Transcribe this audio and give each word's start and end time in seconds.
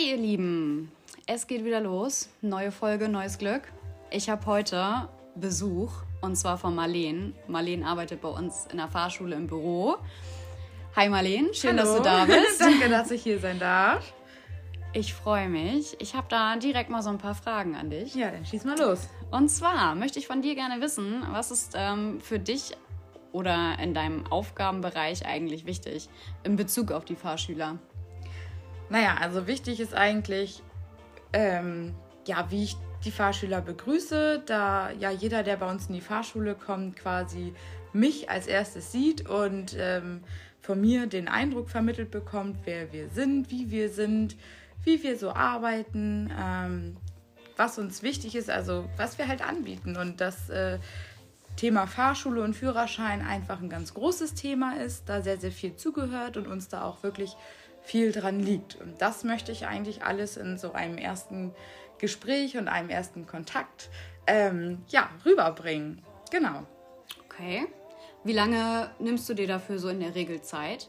Hi 0.00 0.10
ihr 0.10 0.16
Lieben, 0.16 0.90
es 1.26 1.46
geht 1.46 1.64
wieder 1.64 1.80
los. 1.80 2.28
Neue 2.40 2.70
Folge, 2.70 3.08
neues 3.08 3.38
Glück. 3.38 3.62
Ich 4.10 4.30
habe 4.30 4.46
heute 4.46 5.08
Besuch 5.34 5.90
und 6.20 6.36
zwar 6.36 6.58
von 6.58 6.74
Marleen. 6.74 7.34
Marleen 7.48 7.84
arbeitet 7.84 8.20
bei 8.22 8.28
uns 8.28 8.66
in 8.70 8.78
der 8.78 8.88
Fahrschule 8.88 9.36
im 9.36 9.46
Büro. 9.46 9.96
Hi 10.96 11.08
Marleen, 11.08 11.52
schön, 11.52 11.78
Hallo. 11.78 11.82
dass 11.82 11.96
du 11.96 12.02
da 12.02 12.24
bist. 12.26 12.60
Danke, 12.60 12.88
dass 12.88 13.10
ich 13.10 13.22
hier 13.22 13.40
sein 13.40 13.58
darf. 13.58 14.12
Ich 14.92 15.12
freue 15.12 15.48
mich. 15.48 15.96
Ich 16.00 16.14
habe 16.14 16.26
da 16.30 16.56
direkt 16.56 16.88
mal 16.88 17.02
so 17.02 17.10
ein 17.10 17.18
paar 17.18 17.34
Fragen 17.34 17.74
an 17.76 17.90
dich. 17.90 18.14
Ja, 18.14 18.30
dann 18.30 18.46
schieß 18.46 18.64
mal 18.64 18.78
los. 18.78 19.08
Und 19.30 19.50
zwar 19.50 19.94
möchte 19.94 20.18
ich 20.18 20.26
von 20.26 20.40
dir 20.40 20.54
gerne 20.54 20.80
wissen, 20.80 21.26
was 21.30 21.50
ist 21.50 21.74
ähm, 21.76 22.20
für 22.20 22.38
dich 22.38 22.72
oder 23.32 23.78
in 23.78 23.92
deinem 23.92 24.26
Aufgabenbereich 24.28 25.26
eigentlich 25.26 25.66
wichtig 25.66 26.08
in 26.42 26.56
Bezug 26.56 26.90
auf 26.90 27.04
die 27.04 27.16
Fahrschüler? 27.16 27.78
Naja, 28.90 29.16
also 29.20 29.46
wichtig 29.46 29.80
ist 29.80 29.94
eigentlich, 29.94 30.62
ähm, 31.32 31.94
ja, 32.26 32.50
wie 32.50 32.64
ich 32.64 32.76
die 33.04 33.12
Fahrschüler 33.12 33.62
begrüße, 33.62 34.42
da 34.44 34.90
ja 34.90 35.10
jeder, 35.10 35.42
der 35.42 35.56
bei 35.56 35.70
uns 35.70 35.86
in 35.86 35.94
die 35.94 36.00
Fahrschule 36.00 36.54
kommt, 36.54 36.96
quasi 36.96 37.54
mich 37.92 38.28
als 38.28 38.46
erstes 38.46 38.92
sieht 38.92 39.28
und 39.28 39.74
ähm, 39.78 40.22
von 40.60 40.80
mir 40.80 41.06
den 41.06 41.28
Eindruck 41.28 41.70
vermittelt 41.70 42.10
bekommt, 42.10 42.58
wer 42.64 42.92
wir 42.92 43.08
sind, 43.08 43.50
wie 43.50 43.70
wir 43.70 43.88
sind, 43.88 44.36
wie 44.84 45.02
wir 45.02 45.16
so 45.16 45.30
arbeiten, 45.30 46.30
ähm, 46.38 46.96
was 47.56 47.78
uns 47.78 48.02
wichtig 48.02 48.34
ist, 48.34 48.50
also 48.50 48.88
was 48.96 49.18
wir 49.18 49.28
halt 49.28 49.46
anbieten. 49.46 49.96
Und 49.96 50.20
das 50.20 50.50
äh, 50.50 50.78
Thema 51.56 51.86
Fahrschule 51.86 52.42
und 52.42 52.54
Führerschein 52.54 53.24
einfach 53.24 53.60
ein 53.60 53.68
ganz 53.68 53.94
großes 53.94 54.34
Thema 54.34 54.76
ist, 54.76 55.08
da 55.08 55.22
sehr, 55.22 55.38
sehr 55.38 55.52
viel 55.52 55.76
zugehört 55.76 56.36
und 56.36 56.46
uns 56.46 56.68
da 56.68 56.84
auch 56.84 57.02
wirklich 57.02 57.36
viel 57.90 58.12
dran 58.12 58.38
liegt. 58.38 58.76
Und 58.76 59.02
das 59.02 59.24
möchte 59.24 59.50
ich 59.50 59.66
eigentlich 59.66 60.04
alles 60.04 60.36
in 60.36 60.58
so 60.58 60.72
einem 60.74 60.96
ersten 60.96 61.52
Gespräch 61.98 62.56
und 62.56 62.68
einem 62.68 62.88
ersten 62.88 63.26
Kontakt 63.26 63.90
ähm, 64.28 64.84
ja, 64.88 65.10
rüberbringen. 65.24 66.00
Genau. 66.30 66.62
Okay. 67.24 67.66
Wie 68.22 68.32
lange 68.32 68.92
nimmst 69.00 69.28
du 69.28 69.34
dir 69.34 69.48
dafür 69.48 69.80
so 69.80 69.88
in 69.88 69.98
der 69.98 70.14
Regel 70.14 70.40
Zeit? 70.40 70.86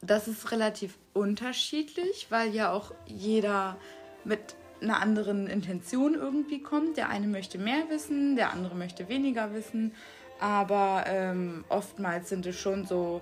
Das 0.00 0.26
ist 0.26 0.50
relativ 0.50 0.98
unterschiedlich, 1.12 2.26
weil 2.30 2.52
ja 2.52 2.72
auch 2.72 2.92
jeder 3.06 3.76
mit 4.24 4.56
einer 4.82 5.00
anderen 5.00 5.46
Intention 5.46 6.14
irgendwie 6.14 6.60
kommt. 6.60 6.96
Der 6.96 7.08
eine 7.08 7.28
möchte 7.28 7.58
mehr 7.58 7.88
wissen, 7.88 8.34
der 8.34 8.50
andere 8.52 8.74
möchte 8.74 9.08
weniger 9.08 9.54
wissen. 9.54 9.94
Aber 10.40 11.04
ähm, 11.06 11.64
oftmals 11.68 12.30
sind 12.30 12.46
es 12.46 12.58
schon 12.58 12.84
so 12.84 13.20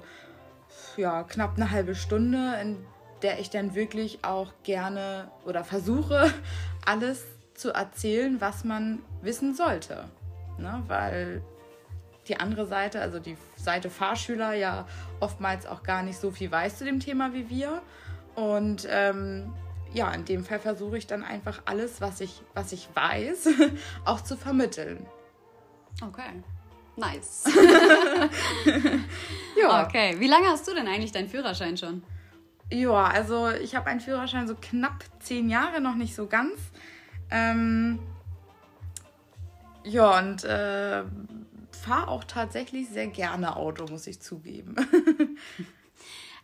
ja, 0.96 1.22
knapp 1.24 1.56
eine 1.56 1.70
halbe 1.70 1.94
Stunde, 1.94 2.54
in 2.60 2.76
der 3.22 3.40
ich 3.40 3.50
dann 3.50 3.74
wirklich 3.74 4.24
auch 4.24 4.52
gerne 4.62 5.30
oder 5.44 5.64
versuche, 5.64 6.32
alles 6.84 7.24
zu 7.54 7.72
erzählen, 7.72 8.40
was 8.40 8.64
man 8.64 9.00
wissen 9.22 9.54
sollte. 9.54 10.04
Ne? 10.58 10.82
Weil 10.86 11.42
die 12.28 12.38
andere 12.38 12.66
Seite, 12.66 13.00
also 13.00 13.18
die 13.18 13.36
Seite 13.56 13.90
Fahrschüler, 13.90 14.52
ja 14.52 14.86
oftmals 15.20 15.66
auch 15.66 15.82
gar 15.82 16.02
nicht 16.02 16.18
so 16.18 16.30
viel 16.30 16.50
weiß 16.50 16.78
zu 16.78 16.84
dem 16.84 17.00
Thema 17.00 17.32
wie 17.32 17.48
wir. 17.48 17.82
Und 18.34 18.86
ähm, 18.90 19.52
ja, 19.92 20.12
in 20.12 20.24
dem 20.24 20.44
Fall 20.44 20.60
versuche 20.60 20.98
ich 20.98 21.06
dann 21.06 21.24
einfach 21.24 21.62
alles, 21.64 22.00
was 22.00 22.20
ich, 22.20 22.42
was 22.54 22.72
ich 22.72 22.88
weiß, 22.94 23.48
auch 24.04 24.20
zu 24.20 24.36
vermitteln. 24.36 25.06
Okay. 26.02 26.42
Nice. 26.98 27.44
Ja, 29.60 29.84
Okay. 29.86 30.16
Wie 30.20 30.28
lange 30.28 30.46
hast 30.46 30.68
du 30.68 30.74
denn 30.74 30.86
eigentlich 30.86 31.12
deinen 31.12 31.28
Führerschein 31.28 31.76
schon? 31.76 32.02
ja 32.70 32.92
also 32.92 33.50
ich 33.50 33.74
habe 33.74 33.86
einen 33.86 34.00
Führerschein 34.00 34.46
so 34.46 34.54
knapp 34.60 35.04
zehn 35.20 35.48
Jahre, 35.48 35.80
noch 35.80 35.94
nicht 35.94 36.14
so 36.14 36.26
ganz. 36.26 36.54
Ähm, 37.30 37.98
ja, 39.84 40.18
und 40.18 40.44
äh, 40.44 41.02
fahre 41.82 42.08
auch 42.08 42.24
tatsächlich 42.24 42.88
sehr 42.88 43.06
gerne 43.08 43.56
Auto, 43.56 43.86
muss 43.90 44.06
ich 44.06 44.20
zugeben. 44.20 44.76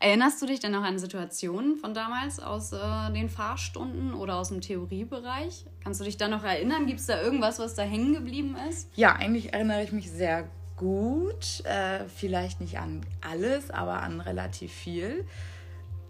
Erinnerst 0.05 0.43
du 0.43 0.47
dich 0.47 0.61
denn 0.61 0.73
noch 0.73 0.83
an 0.83 0.99
Situationen 0.99 1.79
von 1.79 1.95
damals 1.95 2.39
aus 2.39 2.75
äh, 2.75 2.79
den 3.15 3.31
Fahrstunden 3.31 4.13
oder 4.13 4.37
aus 4.37 4.51
dem 4.51 4.61
Theoriebereich? 4.61 5.65
Kannst 5.83 5.99
du 5.99 6.05
dich 6.05 6.19
da 6.19 6.29
noch 6.29 6.45
erinnern? 6.45 6.87
Gibt 6.87 7.01
es 7.01 7.07
da 7.07 7.23
irgendwas, 7.23 7.59
was 7.59 7.75
da 7.75 7.85
hängen 7.85 8.13
geblieben 8.13 8.55
ist? 8.69 8.91
Ja, 8.97 9.15
eigentlich 9.15 9.55
erinnere 9.55 9.83
ich 9.83 9.93
mich 9.93 10.11
sehr 10.11 10.47
gut. 10.77 11.65
Äh, 11.65 12.05
vielleicht 12.15 12.61
nicht 12.61 12.79
an 12.79 13.01
alles, 13.23 13.71
aber 13.71 14.03
an 14.03 14.21
relativ 14.21 14.75
viel. 14.75 15.25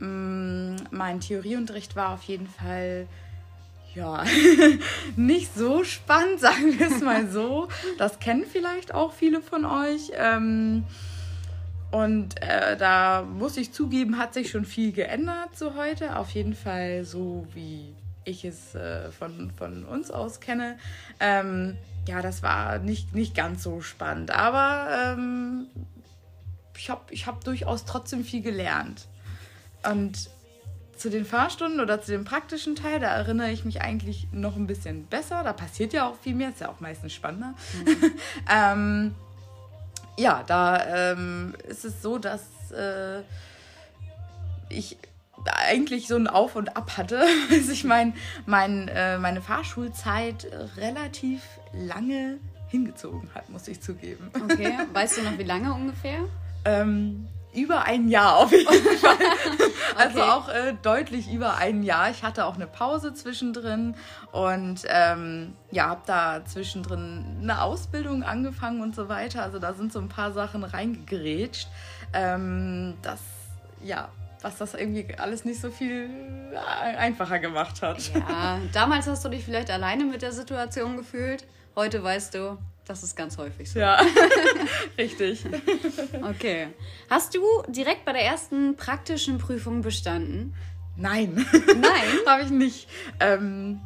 Mm, 0.00 0.74
mein 0.90 1.20
Theorieunterricht 1.20 1.94
war 1.94 2.14
auf 2.14 2.24
jeden 2.24 2.48
Fall 2.48 3.06
ja 3.94 4.24
nicht 5.16 5.54
so 5.54 5.84
spannend, 5.84 6.40
sagen 6.40 6.80
wir 6.80 6.88
es 6.88 7.00
mal 7.00 7.30
so. 7.30 7.68
Das 7.98 8.18
kennen 8.18 8.44
vielleicht 8.44 8.92
auch 8.92 9.12
viele 9.12 9.40
von 9.40 9.64
euch. 9.64 10.10
Ähm, 10.14 10.82
und 11.94 12.42
äh, 12.42 12.76
da 12.76 13.22
muss 13.22 13.56
ich 13.56 13.72
zugeben, 13.72 14.18
hat 14.18 14.34
sich 14.34 14.50
schon 14.50 14.64
viel 14.64 14.90
geändert 14.90 15.56
zu 15.56 15.76
heute. 15.76 16.16
Auf 16.16 16.30
jeden 16.30 16.56
Fall 16.56 17.04
so, 17.04 17.46
wie 17.54 17.94
ich 18.24 18.44
es 18.44 18.74
äh, 18.74 19.12
von, 19.12 19.52
von 19.52 19.84
uns 19.84 20.10
aus 20.10 20.40
kenne. 20.40 20.76
Ähm, 21.20 21.76
ja, 22.08 22.20
das 22.20 22.42
war 22.42 22.80
nicht, 22.80 23.14
nicht 23.14 23.36
ganz 23.36 23.62
so 23.62 23.80
spannend. 23.80 24.32
Aber 24.32 24.88
ähm, 24.90 25.68
ich 26.76 26.90
habe 26.90 27.02
ich 27.10 27.28
hab 27.28 27.44
durchaus 27.44 27.84
trotzdem 27.84 28.24
viel 28.24 28.42
gelernt. 28.42 29.06
Und 29.88 30.30
zu 30.96 31.10
den 31.10 31.24
Fahrstunden 31.24 31.78
oder 31.78 32.02
zu 32.02 32.10
dem 32.10 32.24
praktischen 32.24 32.74
Teil, 32.74 32.98
da 32.98 33.06
erinnere 33.06 33.52
ich 33.52 33.64
mich 33.64 33.82
eigentlich 33.82 34.26
noch 34.32 34.56
ein 34.56 34.66
bisschen 34.66 35.06
besser. 35.06 35.44
Da 35.44 35.52
passiert 35.52 35.92
ja 35.92 36.08
auch 36.08 36.16
viel 36.16 36.34
mehr, 36.34 36.48
ist 36.48 36.60
ja 36.60 36.70
auch 36.70 36.80
meistens 36.80 37.12
spannender. 37.12 37.54
ähm, 38.52 39.14
ja, 40.16 40.42
da 40.46 41.12
ähm, 41.12 41.54
ist 41.68 41.84
es 41.84 42.02
so, 42.02 42.18
dass 42.18 42.42
äh, 42.72 43.22
ich 44.68 44.96
eigentlich 45.46 46.06
so 46.06 46.16
ein 46.16 46.26
Auf 46.26 46.56
und 46.56 46.76
Ab 46.76 46.96
hatte, 46.96 47.24
bis 47.48 47.68
ich 47.72 47.84
mein, 47.84 48.14
mein, 48.46 48.88
äh, 48.88 49.18
meine 49.18 49.42
Fahrschulzeit 49.42 50.46
relativ 50.76 51.42
lange 51.72 52.38
hingezogen 52.68 53.30
hat, 53.34 53.50
muss 53.50 53.68
ich 53.68 53.80
zugeben. 53.80 54.30
Okay. 54.34 54.76
Weißt 54.92 55.18
du 55.18 55.22
noch, 55.22 55.38
wie 55.38 55.44
lange 55.44 55.72
ungefähr? 55.72 56.20
Ähm, 56.64 57.28
über 57.54 57.84
ein 57.84 58.08
Jahr 58.08 58.36
auf 58.36 58.52
jeden 58.52 58.66
Fall. 58.98 59.16
Also 59.96 60.18
Okay. 60.20 60.30
auch 60.30 60.48
äh, 60.48 60.74
deutlich 60.82 61.32
über 61.32 61.56
ein 61.56 61.82
Jahr. 61.82 62.10
Ich 62.10 62.22
hatte 62.24 62.44
auch 62.46 62.56
eine 62.56 62.66
Pause 62.66 63.14
zwischendrin 63.14 63.94
und 64.32 64.80
ähm, 64.88 65.54
ja, 65.70 65.88
habe 65.88 66.02
da 66.06 66.44
zwischendrin 66.44 67.38
eine 67.42 67.62
Ausbildung 67.62 68.22
angefangen 68.24 68.80
und 68.82 68.94
so 68.94 69.08
weiter. 69.08 69.42
Also 69.42 69.58
da 69.58 69.72
sind 69.74 69.92
so 69.92 70.00
ein 70.00 70.08
paar 70.08 70.32
Sachen 70.32 70.64
reingegrätscht. 70.64 71.68
Ähm, 72.12 72.94
das, 73.02 73.20
ja, 73.82 74.08
was 74.42 74.58
das 74.58 74.74
irgendwie 74.74 75.06
alles 75.18 75.44
nicht 75.44 75.60
so 75.60 75.70
viel 75.70 76.10
äh, 76.52 76.96
einfacher 76.96 77.38
gemacht 77.38 77.80
hat. 77.82 78.10
Ja, 78.14 78.58
damals 78.72 79.06
hast 79.06 79.24
du 79.24 79.28
dich 79.28 79.44
vielleicht 79.44 79.70
alleine 79.70 80.04
mit 80.04 80.22
der 80.22 80.32
Situation 80.32 80.96
gefühlt. 80.96 81.46
Heute 81.76 82.02
weißt 82.02 82.34
du, 82.34 82.58
das 82.86 83.02
ist 83.02 83.16
ganz 83.16 83.38
häufig 83.38 83.70
so. 83.70 83.78
Ja, 83.78 84.00
richtig. 84.98 85.44
Okay. 86.22 86.68
Hast 87.08 87.34
du 87.34 87.40
direkt 87.68 88.04
bei 88.04 88.12
der 88.12 88.22
ersten 88.22 88.76
praktischen 88.76 89.38
Prüfung 89.38 89.82
bestanden? 89.82 90.54
Nein, 90.96 91.44
Nein. 91.76 92.02
habe 92.26 92.42
ich 92.42 92.50
nicht. 92.50 92.88
Ähm, 93.20 93.80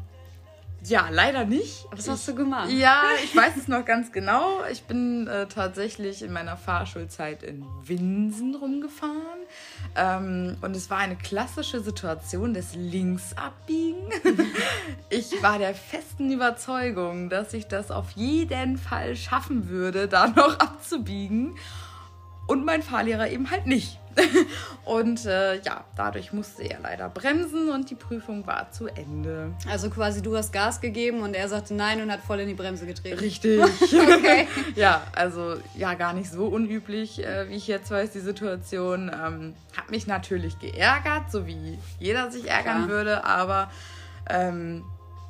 ja, 0.84 1.08
leider 1.10 1.44
nicht. 1.44 1.86
Was 1.90 2.08
hast 2.08 2.28
du 2.28 2.34
gemacht? 2.34 2.70
Ja, 2.70 3.02
ich 3.24 3.34
weiß 3.34 3.56
es 3.56 3.66
noch 3.66 3.84
ganz 3.84 4.12
genau. 4.12 4.64
Ich 4.70 4.84
bin 4.84 5.26
äh, 5.26 5.46
tatsächlich 5.46 6.22
in 6.22 6.32
meiner 6.32 6.56
Fahrschulzeit 6.56 7.42
in 7.42 7.64
Winsen 7.82 8.54
rumgefahren. 8.54 9.38
Ähm, 9.96 10.56
und 10.60 10.76
es 10.76 10.88
war 10.88 10.98
eine 10.98 11.16
klassische 11.16 11.80
Situation 11.80 12.54
des 12.54 12.75
Linksabbiegen. 12.75 14.08
ich 15.10 15.42
war 15.42 15.58
der 15.58 15.75
festen 15.75 16.30
Überzeugung, 16.30 17.28
dass 17.28 17.54
ich 17.54 17.66
das 17.66 17.90
auf 17.90 18.12
jeden 18.12 18.78
Fall 18.78 19.16
schaffen 19.16 19.69
würde, 19.69 20.06
da 20.06 20.28
noch 20.28 20.60
abzubiegen. 20.60 21.56
Und 22.46 22.64
mein 22.64 22.82
Fahrlehrer 22.82 23.28
eben 23.28 23.50
halt 23.50 23.66
nicht. 23.66 23.98
Und 24.85 25.26
äh, 25.26 25.61
ja, 25.61 25.85
dadurch 25.97 26.32
musste 26.32 26.62
er 26.62 26.81
leider 26.81 27.09
bremsen 27.09 27.69
und 27.69 27.91
die 27.91 27.94
Prüfung 27.94 28.47
war 28.47 28.70
zu 28.70 28.87
Ende. 28.87 29.53
Also 29.70 29.91
quasi 29.91 30.23
du 30.23 30.37
hast 30.37 30.53
Gas 30.53 30.81
gegeben 30.81 31.20
und 31.20 31.35
er 31.35 31.49
sagte 31.49 31.75
nein 31.75 32.00
und 32.00 32.11
hat 32.11 32.20
voll 32.20 32.41
in 32.41 32.49
die 32.49 32.55
Bremse 32.55 32.87
getreten. 32.87 33.19
Richtig. 33.19 33.61
Okay. 34.19 34.49
ja, 34.75 35.03
also 35.15 35.56
ja, 35.76 35.94
gar 35.94 36.12
nicht 36.12 36.31
so 36.31 36.47
unüblich, 36.47 37.25
äh, 37.25 37.49
wie 37.49 37.55
ich 37.55 37.67
jetzt 37.67 37.91
weiß, 37.91 38.11
die 38.12 38.20
Situation. 38.20 39.11
Ähm, 39.15 39.55
hat 39.76 39.91
mich 39.91 40.06
natürlich 40.06 40.59
geärgert, 40.59 41.31
so 41.31 41.47
wie 41.47 41.79
jeder 42.00 42.31
sich 42.31 42.49
ärgern 42.49 42.87
Klar. 42.87 42.88
würde, 42.88 43.25
aber 43.25 43.70
ähm, 44.29 44.85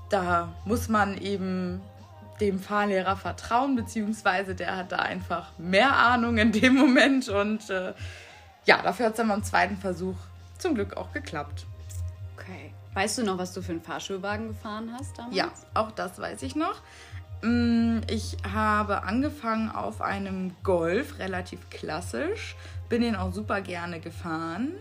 da 0.08 0.52
muss 0.64 0.88
man 0.88 1.18
eben 1.18 1.80
dem 2.40 2.60
Fahrlehrer 2.60 3.16
vertrauen, 3.16 3.76
beziehungsweise 3.76 4.54
der 4.54 4.76
hat 4.76 4.92
da 4.92 4.96
einfach 4.96 5.50
mehr 5.58 5.96
Ahnung 5.96 6.38
in 6.38 6.52
dem 6.52 6.74
Moment 6.74 7.28
und 7.28 7.68
äh, 7.70 7.92
ja, 8.68 8.82
dafür 8.82 9.06
hat 9.06 9.12
es 9.12 9.16
dann 9.16 9.28
beim 9.28 9.42
zweiten 9.42 9.78
Versuch 9.78 10.16
zum 10.58 10.74
Glück 10.74 10.94
auch 10.98 11.10
geklappt. 11.12 11.64
Okay. 12.36 12.74
Weißt 12.92 13.16
du 13.16 13.24
noch, 13.24 13.38
was 13.38 13.54
du 13.54 13.62
für 13.62 13.72
einen 13.72 13.80
Fahrschulwagen 13.80 14.48
gefahren 14.48 14.90
hast 14.92 15.16
damals? 15.16 15.34
Ja, 15.34 15.50
auch 15.72 15.90
das 15.92 16.18
weiß 16.18 16.42
ich 16.42 16.54
noch. 16.54 16.82
Mm, 17.42 18.00
Ich 18.08 18.36
habe 18.52 19.04
angefangen 19.04 19.70
auf 19.70 20.02
einem 20.02 20.54
Golf, 20.64 21.18
relativ 21.18 21.70
klassisch. 21.70 22.56
Bin 22.90 23.00
den 23.00 23.16
auch 23.16 23.32
super 23.32 23.62
gerne 23.62 24.00
gefahren. 24.00 24.72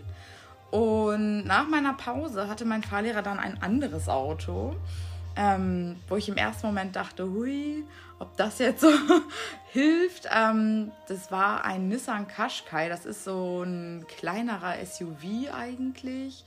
Und 0.70 1.44
nach 1.46 1.66
meiner 1.66 1.94
Pause 1.94 2.46
hatte 2.46 2.66
mein 2.66 2.82
Fahrlehrer 2.82 3.22
dann 3.22 3.38
ein 3.38 3.62
anderes 3.62 4.08
Auto, 4.10 4.76
ähm, 5.34 5.96
wo 6.08 6.16
ich 6.16 6.28
im 6.28 6.36
ersten 6.36 6.66
Moment 6.66 6.94
dachte, 6.94 7.24
hui, 7.30 7.84
ob 8.18 8.36
das 8.36 8.58
jetzt 8.58 8.80
so 8.80 8.90
hilft. 9.72 10.28
Ähm, 10.34 10.92
das 11.06 11.30
war 11.30 11.64
ein 11.64 11.88
Nissan 11.88 12.28
Qashqai. 12.28 12.88
Das 12.88 13.06
ist 13.06 13.24
so 13.24 13.62
ein 13.62 14.06
kleinerer 14.08 14.74
SUV 14.84 15.52
eigentlich. 15.52 16.44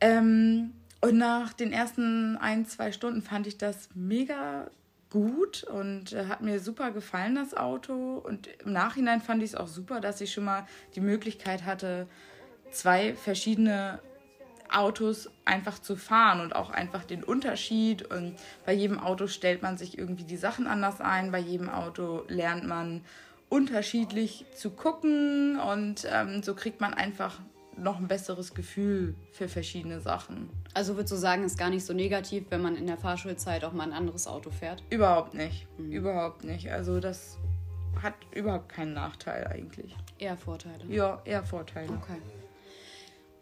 Ähm, 0.00 0.72
und 1.00 1.18
nach 1.18 1.52
den 1.52 1.72
ersten 1.72 2.36
ein, 2.36 2.66
zwei 2.66 2.92
Stunden 2.92 3.22
fand 3.22 3.46
ich 3.46 3.58
das 3.58 3.88
mega 3.94 4.70
gut 5.10 5.62
und 5.64 6.12
äh, 6.12 6.26
hat 6.26 6.40
mir 6.40 6.58
super 6.60 6.90
gefallen, 6.90 7.36
das 7.36 7.54
Auto. 7.54 8.18
Und 8.18 8.48
im 8.64 8.72
Nachhinein 8.72 9.20
fand 9.20 9.42
ich 9.42 9.50
es 9.50 9.54
auch 9.54 9.68
super, 9.68 10.00
dass 10.00 10.20
ich 10.20 10.32
schon 10.32 10.44
mal 10.44 10.66
die 10.94 11.00
Möglichkeit 11.00 11.64
hatte, 11.64 12.08
zwei 12.70 13.14
verschiedene 13.14 14.00
Autos 14.70 15.30
einfach 15.44 15.78
zu 15.78 15.96
fahren 15.96 16.40
und 16.40 16.54
auch 16.54 16.70
einfach 16.70 17.04
den 17.04 17.22
Unterschied. 17.22 18.02
Und 18.02 18.36
bei 18.64 18.72
jedem 18.72 18.98
Auto 18.98 19.26
stellt 19.26 19.62
man 19.62 19.76
sich 19.76 19.98
irgendwie 19.98 20.24
die 20.24 20.36
Sachen 20.36 20.66
anders 20.66 21.00
ein. 21.00 21.32
Bei 21.32 21.38
jedem 21.38 21.68
Auto 21.68 22.24
lernt 22.28 22.66
man 22.66 23.02
unterschiedlich 23.48 24.44
zu 24.54 24.70
gucken 24.70 25.58
und 25.60 26.06
ähm, 26.10 26.42
so 26.42 26.54
kriegt 26.54 26.80
man 26.80 26.94
einfach 26.94 27.38
noch 27.76 27.98
ein 27.98 28.08
besseres 28.08 28.54
Gefühl 28.54 29.14
für 29.32 29.48
verschiedene 29.48 30.00
Sachen. 30.00 30.48
Also 30.74 30.96
würdest 30.96 31.12
du 31.12 31.16
sagen, 31.16 31.44
ist 31.44 31.58
gar 31.58 31.70
nicht 31.70 31.84
so 31.84 31.92
negativ, 31.92 32.46
wenn 32.50 32.62
man 32.62 32.76
in 32.76 32.86
der 32.86 32.96
Fahrschulzeit 32.96 33.64
auch 33.64 33.72
mal 33.72 33.84
ein 33.84 33.92
anderes 33.92 34.26
Auto 34.26 34.50
fährt? 34.50 34.82
Überhaupt 34.90 35.34
nicht. 35.34 35.66
Überhaupt 35.78 36.44
nicht. 36.44 36.70
Also 36.70 37.00
das 37.00 37.38
hat 38.02 38.14
überhaupt 38.32 38.70
keinen 38.70 38.94
Nachteil 38.94 39.46
eigentlich. 39.46 39.94
Eher 40.18 40.36
Vorteile. 40.36 40.84
Ja, 40.88 41.20
eher 41.24 41.44
Vorteile. 41.44 41.92
Okay. 41.92 42.20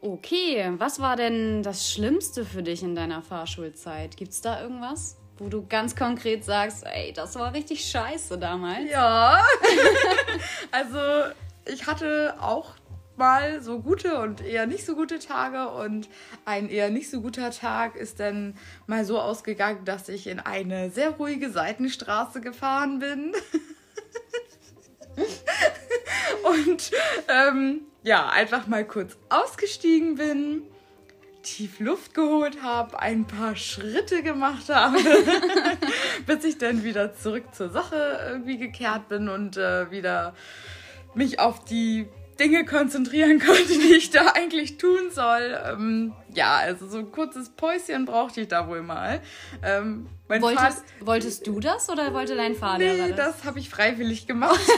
Okay, 0.05 0.71
was 0.77 1.01
war 1.01 1.17
denn 1.17 1.63
das 1.63 1.91
Schlimmste 1.91 2.45
für 2.45 2.63
dich 2.63 2.83
in 2.83 2.95
deiner 2.95 3.23
Fahrschulzeit? 3.23 4.19
Gibt's 4.19 4.43
da 4.43 4.61
irgendwas, 4.61 5.17
wo 5.39 5.49
du 5.49 5.67
ganz 5.67 5.97
konkret 5.97 6.45
sagst, 6.45 6.85
ey, 6.85 7.15
das 7.15 7.37
war 7.37 7.55
richtig 7.55 7.87
scheiße 7.87 8.37
damals? 8.37 8.91
Ja. 8.91 9.43
also 10.71 10.99
ich 11.65 11.87
hatte 11.87 12.35
auch 12.39 12.75
mal 13.17 13.63
so 13.63 13.81
gute 13.81 14.21
und 14.21 14.43
eher 14.43 14.67
nicht 14.67 14.85
so 14.85 14.95
gute 14.95 15.21
Tage 15.21 15.71
und 15.71 16.11
ein 16.45 16.69
eher 16.69 16.91
nicht 16.91 17.09
so 17.09 17.23
guter 17.23 17.51
Tag 17.51 17.97
ist 17.97 18.21
dann 18.21 18.59
mal 18.87 19.07
so 19.07 19.19
ausgegangen, 19.19 19.87
dass 19.87 20.11
ich 20.11 20.27
in 20.27 20.39
eine 20.39 20.91
sehr 20.91 21.13
ruhige 21.13 21.49
Seitenstraße 21.49 22.43
gefahren 22.43 22.99
bin. 22.99 23.33
und 26.67 26.91
ähm, 27.29 27.87
ja, 28.05 28.29
einfach 28.29 28.67
mal 28.67 28.85
kurz 28.85 29.17
ausgestiegen 29.31 30.15
bin, 30.17 30.63
tief 31.43 31.81
Luft 31.81 32.15
geholt 32.15 32.63
habe, 32.63 33.01
ein 33.01 33.27
paar 33.27 33.57
Schritte 33.57 34.23
gemacht 34.23 34.69
habe, 34.69 34.99
bis 36.27 36.45
ich 36.45 36.59
dann 36.59 36.85
wieder 36.85 37.15
zurück 37.15 37.55
zur 37.55 37.71
Sache 37.71 38.21
irgendwie 38.29 38.59
gekehrt 38.59 39.09
bin 39.09 39.29
und 39.29 39.57
äh, 39.57 39.91
wieder 39.91 40.35
mich 41.15 41.41
auf 41.41 41.65
die 41.65 42.07
Dinge 42.39 42.65
konzentrieren 42.65 43.39
konnte, 43.45 43.73
die 43.73 43.95
ich 43.95 44.11
da 44.11 44.33
eigentlich 44.35 44.77
tun 44.77 45.11
soll. 45.11 45.59
Ähm, 45.67 46.13
ja, 46.35 46.57
also 46.57 46.87
so 46.89 46.99
ein 46.99 47.11
kurzes 47.13 47.51
Päuschen 47.51 48.05
brauchte 48.05 48.43
ich 48.43 48.49
da 48.49 48.69
wohl 48.69 48.83
mal. 48.83 49.21
Ähm, 49.63 50.07
mein 50.27 50.41
Wolltest, 50.41 50.85
wolltest 51.01 51.47
du 51.47 51.61
das 51.61 51.91
oder 51.91 52.15
wollte 52.15 52.35
dein 52.35 52.55
Fahrlehrer 52.55 53.09
Nee, 53.09 53.13
das? 53.13 53.37
das 53.37 53.45
habe 53.45 53.59
ich 53.59 53.69
freiwillig 53.69 54.27
gemacht. 54.27 54.61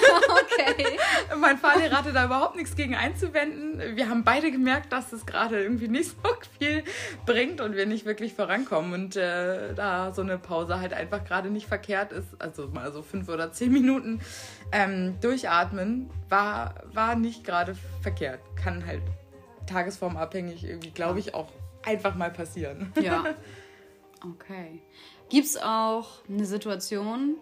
Okay. 0.59 0.99
mein 1.39 1.59
Fahrlehrer 1.59 1.99
hatte 1.99 2.13
da 2.13 2.25
überhaupt 2.25 2.57
nichts 2.57 2.77
gegen 2.77 2.95
einzuwenden. 2.95 3.97
Wir 3.97 4.09
haben 4.09 4.25
beide 4.25 4.51
gemerkt, 4.51 4.91
dass 4.93 5.13
es 5.13 5.27
gerade 5.27 5.63
irgendwie 5.63 5.89
nicht 5.89 6.11
so 6.11 6.17
viel 6.59 6.83
bringt 7.27 7.61
und 7.61 7.77
wir 7.77 7.87
nicht 7.87 8.07
wirklich 8.07 8.35
vorankommen. 8.35 8.93
Und 8.93 9.17
äh, 9.17 9.75
da 9.75 10.13
so 10.15 10.23
eine 10.23 10.39
Pause 10.39 10.81
halt 10.81 10.95
einfach 10.95 11.25
gerade 11.25 11.51
nicht 11.51 11.67
verkehrt 11.67 12.13
ist, 12.13 12.29
also 12.39 12.69
mal 12.69 12.91
so 12.93 13.03
fünf 13.03 13.29
oder 13.29 13.53
zehn 13.53 13.73
Minuten 13.73 14.21
ähm, 14.73 15.19
durchatmen, 15.21 16.11
war, 16.29 16.75
war 16.93 17.15
nicht 17.15 17.45
gerade 17.45 17.77
verkehrt. 18.03 18.41
Kann 18.57 18.87
halt 18.87 19.03
tagesformabhängig 19.67 20.65
irgendwie, 20.65 20.91
glaube 20.91 21.19
ich, 21.19 21.35
auch 21.35 21.49
einfach 21.85 22.15
mal 22.15 22.31
passieren. 22.31 22.93
Ja. 23.01 23.35
Okay. 24.25 24.81
Gibt's 25.29 25.57
auch 25.59 26.25
eine 26.29 26.47
Situation, 26.47 27.37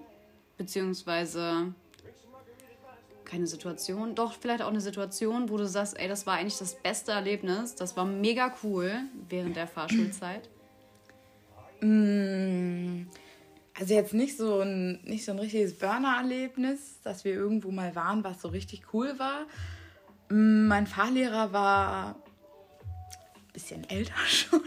beziehungsweise 0.58 1.72
keine 3.24 3.46
Situation, 3.46 4.14
doch 4.14 4.32
vielleicht 4.34 4.60
auch 4.60 4.68
eine 4.68 4.80
Situation, 4.80 5.48
wo 5.48 5.56
du 5.56 5.66
sagst, 5.66 5.98
ey, 5.98 6.08
das 6.08 6.26
war 6.26 6.34
eigentlich 6.34 6.58
das 6.58 6.74
beste 6.74 7.12
Erlebnis, 7.12 7.74
das 7.74 7.96
war 7.96 8.04
mega 8.04 8.54
cool 8.62 8.92
während 9.28 9.56
der 9.56 9.66
Fahrschulzeit? 9.66 10.48
Mm, 11.80 13.06
Also 13.78 13.94
jetzt 13.94 14.14
nicht 14.14 14.36
so 14.36 14.60
ein, 14.60 15.00
nicht 15.04 15.24
so 15.24 15.32
ein 15.32 15.38
richtiges 15.38 15.78
Burner-Erlebnis, 15.78 17.00
dass 17.02 17.24
wir 17.24 17.32
irgendwo 17.32 17.70
mal 17.70 17.94
waren, 17.94 18.22
was 18.24 18.42
so 18.42 18.48
richtig 18.48 18.92
cool 18.92 19.18
war. 19.18 19.46
Mm, 20.28 20.66
Mein 20.66 20.86
Fahrlehrer 20.86 21.52
war 21.52 22.16
ein 23.46 23.52
bisschen 23.52 23.88
älter 23.88 24.14
schon, 24.28 24.60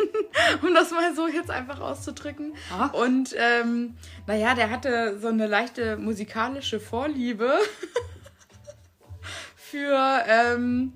um 0.61 0.73
das 0.73 0.91
mal 0.91 1.13
so 1.15 1.27
jetzt 1.27 1.49
einfach 1.51 1.79
auszudrücken. 1.79 2.53
Ah. 2.71 2.87
Und 2.87 3.35
ähm, 3.37 3.95
naja, 4.27 4.53
der 4.55 4.69
hatte 4.69 5.19
so 5.19 5.27
eine 5.27 5.47
leichte 5.47 5.97
musikalische 5.97 6.79
Vorliebe 6.79 7.51
für 9.55 10.23
ähm, 10.27 10.93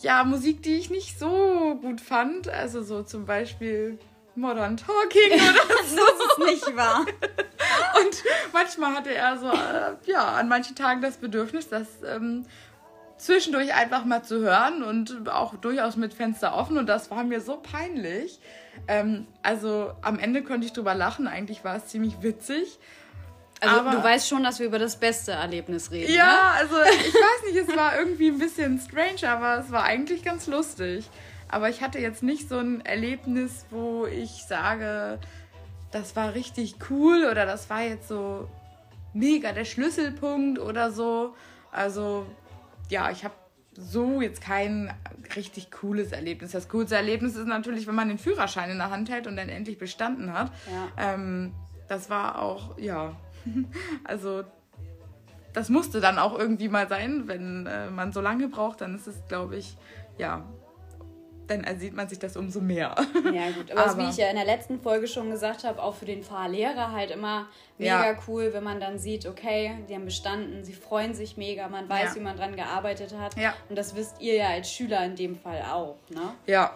ja, 0.00 0.24
Musik, 0.24 0.62
die 0.62 0.74
ich 0.74 0.90
nicht 0.90 1.18
so 1.18 1.78
gut 1.80 2.00
fand. 2.00 2.48
Also 2.48 2.82
so 2.82 3.02
zum 3.02 3.26
Beispiel 3.26 3.98
Modern 4.34 4.76
Talking 4.76 5.32
oder 5.32 5.74
Das 5.80 5.92
ist 5.92 6.38
nicht 6.66 6.76
wahr. 6.76 7.06
und 8.00 8.24
manchmal 8.52 8.94
hatte 8.96 9.14
er 9.14 9.38
so, 9.38 9.50
äh, 9.50 10.10
ja, 10.10 10.32
an 10.34 10.48
manchen 10.48 10.74
Tagen 10.74 11.00
das 11.00 11.18
Bedürfnis, 11.18 11.68
das 11.68 11.86
ähm, 12.04 12.44
zwischendurch 13.16 13.74
einfach 13.74 14.04
mal 14.04 14.22
zu 14.22 14.40
hören 14.40 14.82
und 14.82 15.28
auch 15.28 15.54
durchaus 15.56 15.96
mit 15.96 16.14
Fenster 16.14 16.54
offen. 16.54 16.78
Und 16.78 16.86
das 16.86 17.10
war 17.10 17.24
mir 17.24 17.40
so 17.40 17.56
peinlich. 17.56 18.40
Ähm, 18.88 19.26
also 19.42 19.92
am 20.02 20.18
Ende 20.18 20.42
konnte 20.42 20.66
ich 20.66 20.72
drüber 20.72 20.94
lachen. 20.94 21.26
Eigentlich 21.26 21.64
war 21.64 21.76
es 21.76 21.86
ziemlich 21.86 22.22
witzig. 22.22 22.78
Also 23.60 23.80
Aber- 23.80 23.90
du 23.92 24.02
weißt 24.02 24.28
schon, 24.28 24.42
dass 24.42 24.58
wir 24.58 24.66
über 24.66 24.78
das 24.78 24.96
beste 24.96 25.32
Erlebnis 25.32 25.90
reden. 25.90 26.10
Ne? 26.10 26.18
Ja, 26.18 26.52
also 26.58 26.74
ich 26.82 27.14
weiß 27.14 27.52
nicht, 27.52 27.68
es 27.68 27.76
war 27.76 27.96
irgendwie 27.98 28.28
ein 28.28 28.38
bisschen 28.38 28.78
strange, 28.80 29.28
aber 29.30 29.58
es 29.58 29.70
war 29.70 29.84
eigentlich 29.84 30.22
ganz 30.24 30.46
lustig. 30.46 31.08
Aber 31.48 31.68
ich 31.68 31.82
hatte 31.82 31.98
jetzt 32.00 32.22
nicht 32.22 32.48
so 32.48 32.58
ein 32.58 32.84
Erlebnis, 32.84 33.64
wo 33.70 34.06
ich 34.06 34.44
sage, 34.48 35.18
das 35.92 36.16
war 36.16 36.34
richtig 36.34 36.74
cool 36.90 37.28
oder 37.30 37.46
das 37.46 37.70
war 37.70 37.82
jetzt 37.82 38.08
so 38.08 38.48
mega 39.12 39.52
der 39.52 39.64
Schlüsselpunkt 39.64 40.58
oder 40.58 40.90
so. 40.90 41.34
Also 41.70 42.26
ja, 42.90 43.10
ich 43.10 43.24
habe 43.24 43.34
so 43.76 44.20
jetzt 44.20 44.40
kein 44.40 44.92
richtig 45.34 45.70
cooles 45.70 46.12
Erlebnis. 46.12 46.52
Das 46.52 46.68
coolste 46.68 46.96
Erlebnis 46.96 47.34
ist 47.34 47.46
natürlich, 47.46 47.86
wenn 47.86 47.94
man 47.94 48.08
den 48.08 48.18
Führerschein 48.18 48.70
in 48.70 48.78
der 48.78 48.90
Hand 48.90 49.10
hält 49.10 49.26
und 49.26 49.36
dann 49.36 49.48
endlich 49.48 49.78
bestanden 49.78 50.32
hat. 50.32 50.52
Ja. 50.70 51.14
Ähm, 51.14 51.52
das 51.88 52.08
war 52.08 52.40
auch, 52.40 52.78
ja, 52.78 53.16
also 54.04 54.44
das 55.52 55.68
musste 55.68 56.00
dann 56.00 56.18
auch 56.18 56.38
irgendwie 56.38 56.68
mal 56.68 56.88
sein. 56.88 57.26
Wenn 57.26 57.66
äh, 57.66 57.90
man 57.90 58.12
so 58.12 58.20
lange 58.20 58.48
braucht, 58.48 58.80
dann 58.80 58.94
ist 58.94 59.06
es, 59.06 59.26
glaube 59.28 59.56
ich, 59.56 59.76
ja, 60.18 60.44
dann 61.46 61.64
ersieht 61.64 61.94
man 61.94 62.08
sich 62.08 62.18
das 62.18 62.36
umso 62.36 62.60
mehr. 62.60 62.94
Ja, 63.32 63.50
gut. 63.50 63.70
Aber, 63.70 63.86
Aber- 63.90 63.98
wie 64.02 64.08
ich 64.10 64.16
ja 64.16 64.28
in 64.28 64.36
der 64.36 64.44
letzten 64.44 64.80
Folge 64.80 65.06
schon 65.06 65.30
gesagt 65.30 65.64
habe, 65.64 65.82
auch 65.82 65.94
für 65.94 66.04
den 66.06 66.22
Fahrlehrer 66.22 66.92
halt 66.92 67.10
immer 67.10 67.46
mega 67.78 68.12
Ja. 68.12 68.18
cool, 68.28 68.52
wenn 68.52 68.64
man 68.64 68.80
dann 68.80 68.98
sieht, 68.98 69.26
okay, 69.26 69.76
die 69.88 69.94
haben 69.94 70.04
bestanden, 70.04 70.64
sie 70.64 70.72
freuen 70.74 71.14
sich 71.14 71.36
mega, 71.36 71.68
man 71.68 71.88
weiß, 71.88 72.10
Ja. 72.10 72.14
wie 72.16 72.20
man 72.24 72.36
dran 72.36 72.56
gearbeitet 72.56 73.14
hat. 73.18 73.36
Ja. 73.36 73.54
Und 73.68 73.76
das 73.76 73.94
wisst 73.94 74.20
ihr 74.20 74.36
ja 74.36 74.48
als 74.48 74.70
Schüler 74.70 75.04
in 75.04 75.16
dem 75.16 75.36
Fall 75.36 75.62
auch, 75.70 75.96
ne? 76.10 76.34
ja, 76.46 76.72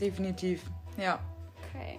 definitiv. 0.00 0.62
Ja. 0.96 1.18
Okay. 1.74 1.98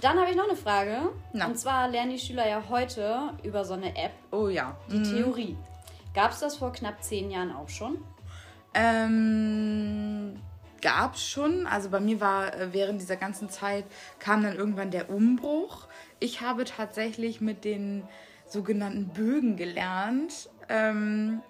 Dann 0.00 0.18
habe 0.18 0.30
ich 0.30 0.36
noch 0.36 0.48
eine 0.48 0.56
Frage. 0.56 0.98
Na. 1.32 1.46
Und 1.46 1.58
zwar 1.58 1.88
lernen 1.88 2.10
die 2.10 2.18
Schüler 2.18 2.48
ja 2.48 2.62
heute 2.68 3.30
über 3.44 3.64
so 3.64 3.74
eine 3.74 3.94
App 3.96 4.12
Oh 4.32 4.48
ja. 4.48 4.76
die 4.90 5.02
Theorie. 5.02 5.56
Gab 6.12 6.32
es 6.32 6.40
das 6.40 6.56
vor 6.56 6.72
knapp 6.72 7.02
zehn 7.02 7.30
Jahren 7.30 7.54
auch 7.54 7.68
schon? 7.68 7.98
Ähm, 8.74 10.36
gab's 10.80 11.26
schon. 11.26 11.66
Also 11.66 11.90
bei 11.90 12.00
mir 12.00 12.20
war 12.20 12.54
äh, 12.54 12.72
während 12.72 13.00
dieser 13.00 13.16
ganzen 13.16 13.48
Zeit 13.48 13.84
kam 14.18 14.42
dann 14.42 14.56
irgendwann 14.56 14.90
der 14.90 15.10
Umbruch. 15.10 15.86
Ich 16.20 16.40
habe 16.40 16.64
tatsächlich 16.64 17.40
mit 17.40 17.64
den 17.64 18.02
sogenannten 18.46 19.08
Bögen 19.08 19.56
gelernt. 19.56 20.50
Ähm, 20.68 21.40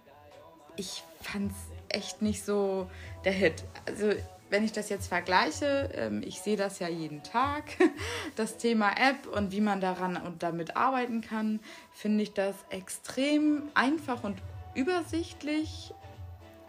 ich 0.77 1.03
fand's 1.21 1.57
echt 1.89 2.23
nicht 2.23 2.45
so 2.45 2.89
der 3.25 3.33
Hit. 3.33 3.65
Also 3.87 4.13
wenn 4.51 4.65
ich 4.65 4.73
das 4.73 4.91
jetzt 4.91 5.09
vergleiche, 5.09 5.91
ähm, 5.95 6.23
ich 6.25 6.41
sehe 6.41 6.57
das 6.57 6.79
ja 6.79 6.89
jeden 6.89 7.23
Tag, 7.23 7.65
das 8.37 8.59
Thema 8.59 8.91
App 8.91 9.27
und 9.27 9.51
wie 9.51 9.63
man 9.63 9.81
daran 9.81 10.17
und 10.17 10.43
damit 10.43 10.77
arbeiten 10.77 11.23
kann, 11.23 11.61
finde 11.93 12.23
ich 12.23 12.35
das 12.35 12.55
extrem 12.71 13.71
einfach 13.75 14.25
und 14.25 14.37
übersichtlich. 14.75 15.95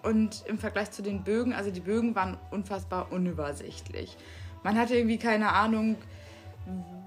Und 0.03 0.43
im 0.47 0.59
Vergleich 0.59 0.91
zu 0.91 1.01
den 1.01 1.23
Bögen, 1.23 1.53
also 1.53 1.71
die 1.71 1.79
Bögen 1.79 2.13
waren 2.13 2.37
unfassbar 2.51 3.11
unübersichtlich. 3.11 4.17
Man 4.61 4.77
hatte 4.77 4.95
irgendwie 4.95 5.17
keine 5.17 5.53
Ahnung, 5.53 5.95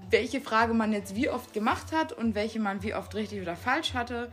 welche 0.09 0.41
Frage 0.41 0.73
man 0.73 0.91
jetzt 0.93 1.15
wie 1.15 1.29
oft 1.29 1.53
gemacht 1.53 1.91
hat 1.91 2.11
und 2.11 2.35
welche 2.35 2.59
man 2.59 2.81
wie 2.83 2.95
oft 2.95 3.13
richtig 3.15 3.41
oder 3.41 3.55
falsch 3.55 3.93
hatte. 3.93 4.31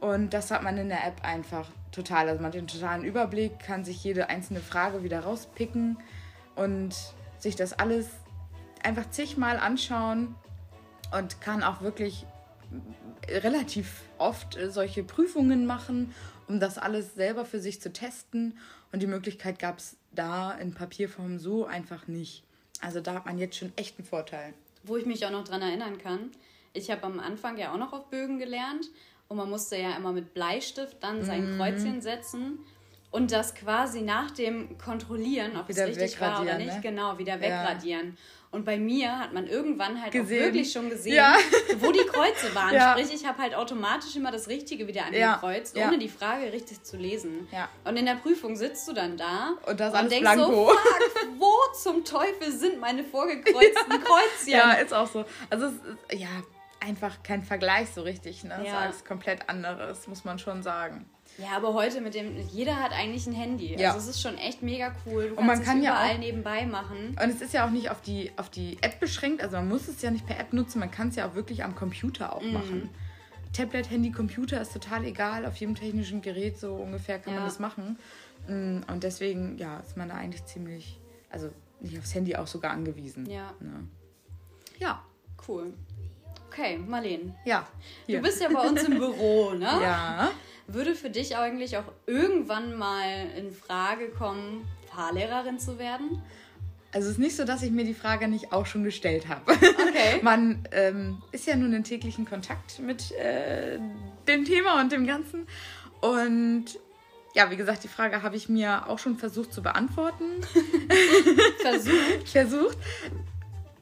Und 0.00 0.34
das 0.34 0.50
hat 0.50 0.62
man 0.62 0.76
in 0.78 0.88
der 0.88 1.06
App 1.06 1.24
einfach 1.24 1.68
total. 1.90 2.28
Also 2.28 2.42
man 2.42 2.48
hat 2.48 2.54
den 2.54 2.66
totalen 2.66 3.04
Überblick, 3.04 3.58
kann 3.60 3.84
sich 3.84 4.02
jede 4.02 4.28
einzelne 4.28 4.60
Frage 4.60 5.02
wieder 5.04 5.20
rauspicken 5.20 5.96
und 6.54 6.94
sich 7.38 7.56
das 7.56 7.72
alles 7.72 8.08
einfach 8.82 9.08
zigmal 9.10 9.58
anschauen 9.58 10.34
und 11.16 11.40
kann 11.40 11.62
auch 11.62 11.82
wirklich 11.82 12.26
relativ 13.28 14.02
oft 14.18 14.58
solche 14.68 15.04
Prüfungen 15.04 15.66
machen, 15.66 16.14
um 16.48 16.60
das 16.60 16.78
alles 16.78 17.14
selber 17.14 17.44
für 17.44 17.60
sich 17.60 17.80
zu 17.80 17.92
testen. 17.92 18.58
Und 18.92 19.02
die 19.02 19.06
Möglichkeit 19.06 19.58
gab 19.58 19.78
es 19.78 19.96
da 20.12 20.52
in 20.52 20.74
Papierform 20.74 21.38
so 21.38 21.64
einfach 21.64 22.06
nicht. 22.06 22.44
Also 22.80 23.00
da 23.00 23.14
hat 23.14 23.26
man 23.26 23.38
jetzt 23.38 23.56
schon 23.56 23.72
echt 23.76 23.98
einen 23.98 24.06
Vorteil. 24.06 24.54
Wo 24.82 24.96
ich 24.96 25.06
mich 25.06 25.24
auch 25.24 25.30
noch 25.30 25.44
dran 25.44 25.62
erinnern 25.62 25.98
kann, 25.98 26.30
ich 26.72 26.90
habe 26.90 27.04
am 27.04 27.20
Anfang 27.20 27.56
ja 27.56 27.72
auch 27.72 27.78
noch 27.78 27.92
auf 27.92 28.10
Bögen 28.10 28.38
gelernt 28.38 28.86
und 29.28 29.36
man 29.36 29.48
musste 29.48 29.76
ja 29.76 29.96
immer 29.96 30.12
mit 30.12 30.34
Bleistift 30.34 30.96
dann 31.00 31.24
sein 31.24 31.52
mhm. 31.52 31.56
Kreuzchen 31.56 32.00
setzen 32.00 32.58
und 33.10 33.30
das 33.30 33.54
quasi 33.54 34.02
nach 34.02 34.30
dem 34.30 34.78
Kontrollieren, 34.78 35.56
ob 35.56 35.68
wieder 35.68 35.88
es 35.88 35.96
richtig 35.96 36.20
war 36.20 36.42
oder 36.42 36.58
nicht, 36.58 36.74
ne? 36.74 36.80
genau, 36.80 37.18
wieder 37.18 37.40
wegradieren. 37.40 38.08
Ja. 38.08 38.12
Und 38.52 38.66
bei 38.66 38.78
mir 38.78 39.18
hat 39.18 39.32
man 39.32 39.46
irgendwann 39.46 40.00
halt 40.00 40.12
gesehen. 40.12 40.42
auch 40.42 40.44
wirklich 40.44 40.70
schon 40.70 40.90
gesehen, 40.90 41.14
ja. 41.14 41.36
wo 41.78 41.90
die 41.90 42.00
Kreuze 42.00 42.54
waren. 42.54 42.72
Ja. 42.82 42.92
Sprich, 42.92 43.12
ich 43.14 43.26
habe 43.26 43.38
halt 43.42 43.54
automatisch 43.54 44.14
immer 44.16 44.30
das 44.30 44.48
Richtige 44.48 44.86
wieder 44.86 45.06
angekreuzt, 45.06 45.76
ohne 45.76 45.98
die 45.98 46.08
Frage 46.08 46.52
richtig 46.52 46.82
zu 46.82 46.96
lesen. 46.96 47.48
Und 47.84 47.96
in 47.96 48.06
der 48.06 48.14
Prüfung 48.14 48.56
sitzt 48.56 48.86
du 48.88 48.92
dann 48.92 49.16
da 49.16 49.54
und, 49.66 49.80
das 49.80 49.92
und 49.92 50.10
denkst 50.10 50.20
blanko. 50.20 50.68
so, 50.68 50.68
fuck, 50.68 51.28
wo 51.38 51.52
zum 51.74 52.04
Teufel 52.04 52.52
sind 52.52 52.78
meine 52.78 53.04
vorgekreuzten 53.04 53.90
Kreuzchen? 54.04 54.52
Ja, 54.52 54.72
ist 54.72 54.92
auch 54.92 55.06
so. 55.06 55.24
Also, 55.50 55.66
ist, 55.66 55.80
ja, 56.12 56.28
einfach 56.80 57.22
kein 57.22 57.42
Vergleich 57.42 57.90
so 57.90 58.02
richtig. 58.02 58.44
Ne? 58.44 58.62
Ja. 58.64 58.86
Das 58.86 58.96
ist 58.96 59.06
komplett 59.06 59.48
anderes, 59.48 60.06
muss 60.08 60.24
man 60.24 60.38
schon 60.38 60.62
sagen. 60.62 61.06
Ja, 61.38 61.56
aber 61.56 61.72
heute 61.74 62.00
mit 62.00 62.14
dem, 62.14 62.36
jeder 62.50 62.76
hat 62.76 62.92
eigentlich 62.92 63.26
ein 63.26 63.32
Handy. 63.32 63.74
Ja. 63.78 63.92
Also 63.92 64.10
es 64.10 64.16
ist 64.16 64.22
schon 64.22 64.36
echt 64.38 64.62
mega 64.62 64.94
cool. 65.06 65.30
Du 65.30 65.36
und 65.36 65.46
man 65.46 65.62
kann 65.62 65.82
ja 65.82 65.98
auch, 65.98 66.18
nebenbei 66.18 66.66
machen. 66.66 67.16
Und 67.20 67.30
es 67.30 67.40
ist 67.40 67.54
ja 67.54 67.66
auch 67.66 67.70
nicht 67.70 67.90
auf 67.90 68.00
die, 68.02 68.30
auf 68.36 68.50
die 68.50 68.78
App 68.82 69.00
beschränkt. 69.00 69.42
Also 69.42 69.56
man 69.56 69.68
muss 69.68 69.88
es 69.88 70.02
ja 70.02 70.10
nicht 70.10 70.26
per 70.26 70.38
App 70.38 70.52
nutzen, 70.52 70.78
man 70.78 70.90
kann 70.90 71.08
es 71.08 71.16
ja 71.16 71.28
auch 71.28 71.34
wirklich 71.34 71.64
am 71.64 71.74
Computer 71.74 72.34
auch 72.36 72.42
mm. 72.42 72.52
machen. 72.52 72.90
Tablet, 73.52 73.90
Handy, 73.90 74.12
Computer 74.12 74.60
ist 74.60 74.72
total 74.72 75.04
egal. 75.04 75.46
Auf 75.46 75.56
jedem 75.56 75.74
technischen 75.74 76.22
Gerät 76.22 76.58
so 76.58 76.74
ungefähr 76.74 77.18
kann 77.18 77.34
ja. 77.34 77.40
man 77.40 77.48
das 77.48 77.58
machen. 77.58 77.98
Mm, 78.46 78.80
und 78.90 79.02
deswegen, 79.02 79.58
ja, 79.58 79.78
ist 79.80 79.96
man 79.96 80.08
da 80.08 80.16
eigentlich 80.16 80.44
ziemlich, 80.44 81.00
also 81.30 81.50
nicht 81.80 81.98
aufs 81.98 82.14
Handy 82.14 82.36
auch 82.36 82.46
sogar 82.46 82.72
angewiesen. 82.72 83.28
Ja. 83.28 83.52
Ne? 83.60 83.88
Ja. 84.78 85.02
Cool. 85.46 85.72
Okay, 86.48 86.78
Marlene. 86.78 87.34
Ja. 87.44 87.66
Hier. 88.06 88.18
Du 88.18 88.24
bist 88.24 88.40
ja 88.40 88.48
bei 88.52 88.60
uns 88.60 88.82
im 88.84 88.94
Büro, 88.98 89.52
ne? 89.52 89.64
Ja. 89.64 90.30
Würde 90.72 90.94
für 90.94 91.10
dich 91.10 91.36
eigentlich 91.36 91.76
auch 91.76 91.84
irgendwann 92.06 92.78
mal 92.78 93.28
in 93.36 93.52
Frage 93.52 94.08
kommen, 94.08 94.66
Fahrlehrerin 94.94 95.58
zu 95.58 95.78
werden? 95.78 96.22
Also 96.92 97.08
es 97.08 97.14
ist 97.14 97.18
nicht 97.18 97.36
so, 97.36 97.44
dass 97.44 97.62
ich 97.62 97.70
mir 97.70 97.84
die 97.84 97.94
Frage 97.94 98.28
nicht 98.28 98.52
auch 98.52 98.66
schon 98.66 98.82
gestellt 98.84 99.28
habe. 99.28 99.52
Okay. 99.52 100.20
Man 100.22 100.66
ähm, 100.72 101.22
ist 101.30 101.46
ja 101.46 101.56
nun 101.56 101.72
in 101.72 101.84
täglichen 101.84 102.26
Kontakt 102.26 102.78
mit 102.80 103.12
äh, 103.12 103.78
dem 104.28 104.44
Thema 104.44 104.80
und 104.80 104.92
dem 104.92 105.06
Ganzen. 105.06 105.46
Und 106.00 106.64
ja, 107.34 107.50
wie 107.50 107.56
gesagt, 107.56 107.84
die 107.84 107.88
Frage 107.88 108.22
habe 108.22 108.36
ich 108.36 108.48
mir 108.48 108.88
auch 108.88 108.98
schon 108.98 109.16
versucht 109.16 109.52
zu 109.52 109.62
beantworten. 109.62 110.24
versucht? 111.60 112.28
versucht. 112.30 112.78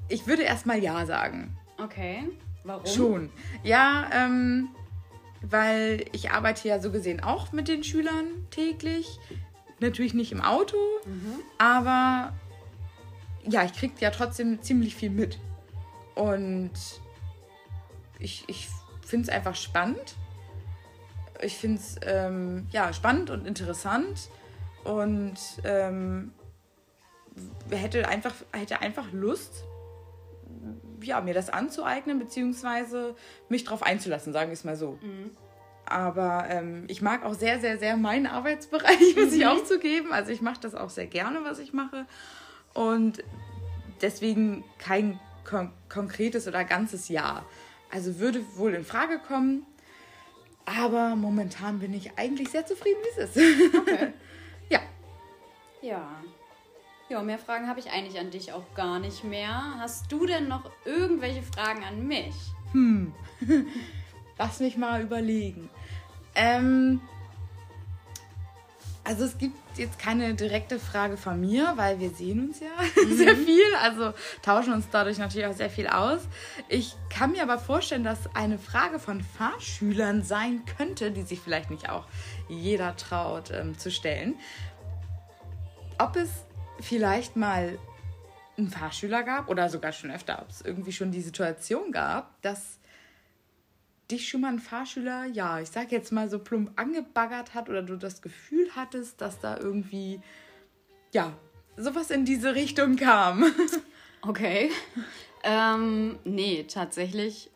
Ich 0.09 0.27
würde 0.27 0.43
erstmal 0.43 0.83
Ja 0.83 1.07
sagen. 1.07 1.57
Okay. 1.79 2.29
Warum? 2.65 2.87
Schon. 2.87 3.31
Ja, 3.65 4.09
ähm, 4.13 4.69
weil 5.43 6.05
ich 6.13 6.31
arbeite 6.31 6.69
ja 6.69 6.81
so 6.81 6.91
gesehen 6.91 7.23
auch 7.23 7.53
mit 7.53 7.69
den 7.69 7.85
Schülern 7.85 8.27
täglich. 8.51 9.19
Natürlich 9.81 10.13
nicht 10.13 10.33
im 10.33 10.43
Auto, 10.43 10.77
mhm. 11.07 11.41
aber 11.59 12.35
ja, 13.49 13.65
ich 13.65 13.73
kriege 13.73 13.95
ja 14.01 14.11
trotzdem 14.11 14.63
ziemlich 14.63 14.95
viel 14.95 15.11
mit. 15.11 15.39
Und 16.15 16.73
ich, 18.19 18.45
ich 18.47 18.69
finde 19.01 19.29
es 19.29 19.35
einfach 19.35 19.57
spannend. 19.57 20.17
Ich 21.41 21.57
finde 21.57 21.81
es 21.81 21.97
ähm, 22.03 22.67
ja, 22.71 22.93
spannend 22.93 23.31
und 23.31 23.47
interessant. 23.47 24.29
Und 24.85 25.39
ähm, 25.65 26.33
hätte, 27.71 28.07
einfach, 28.09 28.35
hätte 28.53 28.81
einfach 28.81 29.11
Lust, 29.13 29.65
ja, 31.03 31.21
mir 31.21 31.35
das 31.35 31.51
anzueignen, 31.51 32.19
beziehungsweise 32.19 33.15
mich 33.49 33.65
darauf 33.65 33.83
einzulassen, 33.83 34.33
sagen 34.33 34.51
wir 34.51 34.55
es 34.55 34.65
mal 34.65 34.77
so. 34.77 34.99
Mhm. 35.03 35.31
Aber 35.87 36.47
ähm, 36.49 36.85
ich 36.87 37.03
mag 37.03 37.25
auch 37.25 37.35
sehr, 37.35 37.59
sehr, 37.61 37.79
sehr 37.79 37.97
meinen 37.97 38.27
Arbeitsbereich, 38.27 39.01
muss 39.17 39.33
mhm. 39.33 39.41
ich 39.41 39.47
auch 39.47 39.65
zugeben. 39.65 40.13
Also 40.13 40.31
ich 40.31 40.41
mache 40.41 40.61
das 40.61 40.75
auch 40.75 40.91
sehr 40.91 41.07
gerne, 41.07 41.41
was 41.43 41.59
ich 41.59 41.73
mache. 41.73 42.07
Und 42.75 43.25
deswegen 44.01 44.65
kein 44.79 45.19
kon 45.45 45.73
konkretes 45.89 46.47
oder 46.47 46.65
ganzes 46.65 47.09
Jahr. 47.09 47.45
Also 47.91 48.21
würde 48.21 48.45
wohl 48.57 48.75
in 48.75 48.85
Frage 48.85 49.19
kommen. 49.19 49.67
Aber 50.65 51.17
momentan 51.17 51.81
bin 51.81 51.93
ich 51.93 52.17
eigentlich 52.17 52.51
sehr 52.51 52.65
zufrieden, 52.65 52.99
wie 53.03 53.21
es 53.21 53.37
ist. 53.37 53.77
Okay. 53.77 54.13
ja. 54.69 54.81
Ja. 55.83 56.23
Ja, 57.11 57.21
mehr 57.23 57.41
Fragen 57.41 57.67
habe 57.67 57.81
ich 57.81 57.91
eigentlich 57.91 58.21
an 58.21 58.31
dich 58.31 58.53
auch 58.53 58.73
gar 58.77 59.01
nicht 59.01 59.25
mehr. 59.25 59.75
Hast 59.81 60.13
du 60.13 60.27
denn 60.27 60.47
noch 60.47 60.71
irgendwelche 60.85 61.43
Fragen 61.43 61.83
an 61.83 62.07
mich? 62.07 62.37
Hm. 62.71 63.13
Lass 64.39 64.61
mich 64.61 64.77
mal 64.77 65.03
überlegen. 65.03 65.69
Ähm, 66.37 67.01
also 69.03 69.25
es 69.25 69.39
gibt 69.39 69.57
jetzt 69.77 69.99
keine 69.99 70.35
direkte 70.35 70.79
Frage 70.79 71.17
von 71.17 71.41
mir, 71.41 71.73
weil 71.75 71.99
wir 71.99 72.11
sehen 72.11 72.47
uns 72.47 72.61
ja 72.61 72.69
mhm. 73.05 73.17
sehr 73.17 73.35
viel, 73.35 73.75
also 73.83 74.15
tauschen 74.41 74.73
uns 74.73 74.87
dadurch 74.93 75.19
natürlich 75.19 75.49
auch 75.49 75.57
sehr 75.57 75.71
viel 75.71 75.89
aus. 75.89 76.21
Ich 76.69 76.95
kann 77.09 77.33
mir 77.33 77.43
aber 77.43 77.59
vorstellen, 77.59 78.05
dass 78.05 78.33
eine 78.37 78.57
Frage 78.57 79.01
von 79.01 79.21
Fahrschülern 79.21 80.23
sein 80.23 80.63
könnte, 80.77 81.11
die 81.11 81.23
sich 81.23 81.41
vielleicht 81.41 81.71
nicht 81.71 81.91
auch 81.91 82.05
jeder 82.49 82.97
traut 82.97 83.51
ähm, 83.51 83.77
zu 83.77 83.91
stellen. 83.91 84.37
Ob 85.99 86.15
es 86.15 86.31
vielleicht 86.81 87.37
mal 87.37 87.79
einen 88.57 88.69
Fahrschüler 88.69 89.23
gab 89.23 89.49
oder 89.49 89.69
sogar 89.69 89.93
schon 89.93 90.11
öfter, 90.11 90.41
ob 90.43 90.51
es 90.51 90.61
irgendwie 90.61 90.93
schon 90.93 91.13
die 91.13 91.21
Situation 91.21 91.93
gab, 91.93 92.41
dass 92.43 92.79
dich 94.11 94.29
schon 94.29 94.41
mal 94.41 94.53
ein 94.53 94.59
Fahrschüler, 94.59 95.27
ja, 95.27 95.61
ich 95.61 95.71
sag 95.71 95.93
jetzt 95.93 96.13
mal 96.13 96.29
so 96.29 96.39
plump 96.39 96.73
angebaggert 96.77 97.55
hat 97.55 97.69
oder 97.69 97.83
du 97.83 97.97
das 97.97 98.23
Gefühl 98.23 98.69
hattest, 98.75 99.21
dass 99.21 99.39
da 99.39 99.57
irgendwie, 99.57 100.21
ja, 101.13 101.33
sowas 101.77 102.11
in 102.11 102.25
diese 102.25 102.55
Richtung 102.55 102.97
kam. 102.97 103.45
Okay. 104.23 104.71
Ähm, 105.45 106.19
nee, 106.25 106.65
tatsächlich 106.65 107.51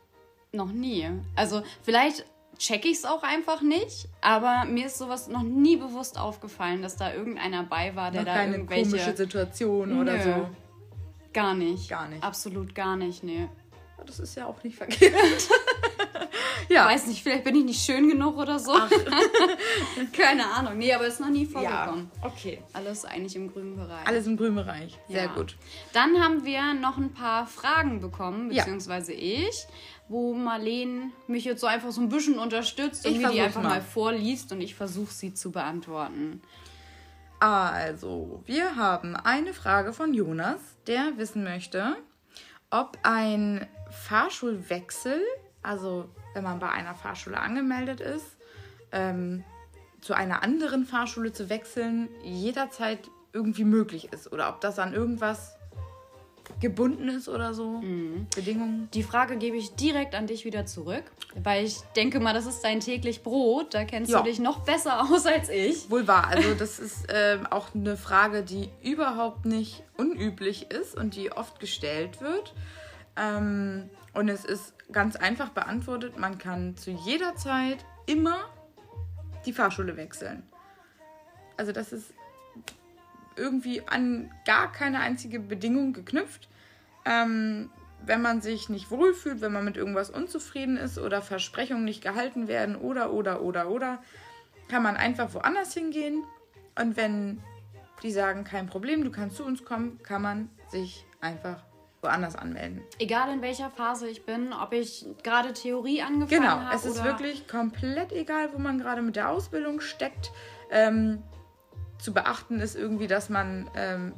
noch 0.52 0.72
nie. 0.72 1.06
Also 1.36 1.62
vielleicht 1.82 2.24
check 2.58 2.84
ich 2.84 2.98
es 2.98 3.04
auch 3.04 3.22
einfach 3.22 3.60
nicht. 3.62 4.08
Aber 4.20 4.64
mir 4.64 4.86
ist 4.86 4.98
sowas 4.98 5.28
noch 5.28 5.42
nie 5.42 5.76
bewusst 5.76 6.18
aufgefallen, 6.18 6.82
dass 6.82 6.96
da 6.96 7.12
irgendeiner 7.12 7.62
bei 7.64 7.94
war, 7.96 8.10
der 8.10 8.22
noch 8.22 8.26
da 8.26 8.34
keine 8.34 8.56
irgendwelche 8.56 8.90
komische 8.90 9.16
Situation 9.16 9.88
Nö. 9.90 10.00
oder 10.00 10.22
so. 10.22 10.48
Gar 11.32 11.54
nicht. 11.54 11.88
Gar 11.88 12.08
nicht. 12.08 12.22
Absolut 12.22 12.74
gar 12.74 12.96
nicht, 12.96 13.22
nee. 13.24 13.48
Das 14.06 14.18
ist 14.18 14.36
ja 14.36 14.46
auch 14.46 14.62
nicht 14.62 14.76
verkehrt. 14.78 15.14
ja. 16.68 16.86
Weiß 16.86 17.06
nicht, 17.06 17.22
vielleicht 17.22 17.44
bin 17.44 17.56
ich 17.56 17.64
nicht 17.64 17.84
schön 17.84 18.08
genug 18.08 18.36
oder 18.36 18.58
so. 18.58 18.72
Keine 20.12 20.46
Ahnung. 20.52 20.78
Nee, 20.78 20.92
aber 20.92 21.06
ist 21.06 21.20
noch 21.20 21.30
nie 21.30 21.46
vorgekommen. 21.46 22.10
Ja, 22.22 22.26
okay. 22.28 22.62
Alles 22.72 23.04
eigentlich 23.04 23.34
im 23.36 23.52
grünen 23.52 23.76
Bereich. 23.76 24.06
Alles 24.06 24.26
im 24.26 24.36
grünen 24.36 24.54
Bereich. 24.54 24.96
Sehr 25.08 25.24
ja. 25.24 25.34
gut. 25.34 25.56
Dann 25.92 26.22
haben 26.22 26.44
wir 26.44 26.74
noch 26.74 26.98
ein 26.98 27.12
paar 27.12 27.46
Fragen 27.46 28.00
bekommen, 28.00 28.48
beziehungsweise 28.48 29.12
ja. 29.12 29.48
ich 29.48 29.66
wo 30.08 30.34
Marlene 30.34 31.10
mich 31.26 31.44
jetzt 31.44 31.60
so 31.60 31.66
einfach 31.66 31.90
so 31.90 32.00
ein 32.00 32.08
bisschen 32.08 32.38
unterstützt 32.38 33.06
und 33.06 33.16
mir 33.16 33.30
die 33.30 33.40
einfach 33.40 33.62
mal. 33.62 33.68
mal 33.70 33.82
vorliest 33.82 34.52
und 34.52 34.60
ich 34.60 34.74
versuche 34.74 35.12
sie 35.12 35.34
zu 35.34 35.50
beantworten. 35.50 36.42
Also, 37.40 38.42
wir 38.46 38.76
haben 38.76 39.16
eine 39.16 39.52
Frage 39.52 39.92
von 39.92 40.14
Jonas, 40.14 40.60
der 40.86 41.16
wissen 41.16 41.44
möchte, 41.44 41.96
ob 42.70 42.98
ein 43.02 43.66
Fahrschulwechsel, 43.90 45.20
also 45.62 46.08
wenn 46.34 46.44
man 46.44 46.58
bei 46.58 46.70
einer 46.70 46.94
Fahrschule 46.94 47.38
angemeldet 47.38 48.00
ist, 48.00 48.36
ähm, 48.92 49.44
zu 50.00 50.14
einer 50.14 50.42
anderen 50.42 50.84
Fahrschule 50.84 51.32
zu 51.32 51.48
wechseln, 51.48 52.08
jederzeit 52.22 53.10
irgendwie 53.32 53.64
möglich 53.64 54.12
ist 54.12 54.32
oder 54.32 54.48
ob 54.48 54.60
das 54.60 54.78
an 54.78 54.92
irgendwas 54.94 55.56
gebunden 56.60 57.08
ist 57.08 57.28
oder 57.28 57.54
so. 57.54 57.78
Mhm. 57.80 58.26
Bedingungen. 58.34 58.88
Die 58.94 59.02
Frage 59.02 59.36
gebe 59.36 59.56
ich 59.56 59.74
direkt 59.74 60.14
an 60.14 60.26
dich 60.26 60.44
wieder 60.44 60.66
zurück, 60.66 61.04
weil 61.42 61.64
ich 61.64 61.78
denke 61.96 62.20
mal, 62.20 62.32
das 62.34 62.46
ist 62.46 62.62
dein 62.62 62.80
täglich 62.80 63.22
Brot. 63.22 63.74
Da 63.74 63.84
kennst 63.84 64.10
Ja. 64.10 64.18
du 64.18 64.24
dich 64.24 64.38
noch 64.38 64.60
besser 64.60 65.02
aus 65.10 65.26
als 65.26 65.48
ich. 65.48 65.90
Wohl 65.90 66.06
wahr. 66.06 66.28
Also 66.28 66.54
das 66.54 66.78
ist 66.78 67.06
ähm, 67.12 67.46
auch 67.46 67.74
eine 67.74 67.96
Frage, 67.96 68.42
die 68.42 68.68
überhaupt 68.82 69.44
nicht 69.46 69.82
unüblich 69.96 70.70
ist 70.70 70.96
und 70.96 71.16
die 71.16 71.32
oft 71.32 71.60
gestellt 71.60 72.20
wird. 72.20 72.54
Ähm, 73.16 73.90
und 74.12 74.28
es 74.28 74.44
ist 74.44 74.74
ganz 74.92 75.16
einfach 75.16 75.48
beantwortet. 75.50 76.18
Man 76.18 76.38
kann 76.38 76.76
zu 76.76 76.90
jeder 76.90 77.36
Zeit 77.36 77.84
immer 78.06 78.36
die 79.46 79.52
Fahrschule 79.52 79.96
wechseln. 79.96 80.42
Also 81.56 81.72
das 81.72 81.92
ist 81.92 82.12
irgendwie 83.36 83.86
an 83.86 84.30
gar 84.46 84.70
keine 84.72 85.00
einzige 85.00 85.40
Bedingung 85.40 85.92
geknüpft. 85.92 86.48
Ähm, 87.04 87.70
wenn 88.06 88.20
man 88.22 88.40
sich 88.40 88.68
nicht 88.68 88.90
wohlfühlt, 88.90 89.40
wenn 89.40 89.52
man 89.52 89.64
mit 89.64 89.76
irgendwas 89.76 90.10
unzufrieden 90.10 90.76
ist 90.76 90.98
oder 90.98 91.22
Versprechungen 91.22 91.84
nicht 91.84 92.02
gehalten 92.02 92.48
werden 92.48 92.76
oder, 92.76 93.12
oder, 93.12 93.42
oder, 93.42 93.70
oder, 93.70 94.02
kann 94.68 94.82
man 94.82 94.96
einfach 94.96 95.32
woanders 95.34 95.72
hingehen. 95.74 96.22
Und 96.78 96.96
wenn 96.96 97.40
die 98.02 98.10
sagen, 98.10 98.44
kein 98.44 98.66
Problem, 98.66 99.04
du 99.04 99.10
kannst 99.10 99.36
zu 99.36 99.44
uns 99.44 99.64
kommen, 99.64 100.02
kann 100.02 100.20
man 100.22 100.50
sich 100.70 101.06
einfach 101.20 101.62
woanders 102.02 102.36
anmelden. 102.36 102.82
Egal 102.98 103.32
in 103.32 103.40
welcher 103.40 103.70
Phase 103.70 104.08
ich 104.08 104.26
bin, 104.26 104.52
ob 104.52 104.72
ich 104.72 105.06
gerade 105.22 105.54
Theorie 105.54 106.02
angefangen 106.02 106.42
Genau, 106.42 106.60
habe. 106.60 106.76
es 106.76 106.84
ist 106.84 107.02
wirklich 107.02 107.48
komplett 107.48 108.12
egal, 108.12 108.50
wo 108.52 108.58
man 108.58 108.78
gerade 108.78 109.00
mit 109.00 109.16
der 109.16 109.30
Ausbildung 109.30 109.80
steckt. 109.80 110.30
Ähm, 110.70 111.22
zu 111.98 112.12
beachten 112.12 112.60
ist 112.60 112.76
irgendwie, 112.76 113.06
dass 113.06 113.28
man 113.28 113.70
ähm, 113.76 114.12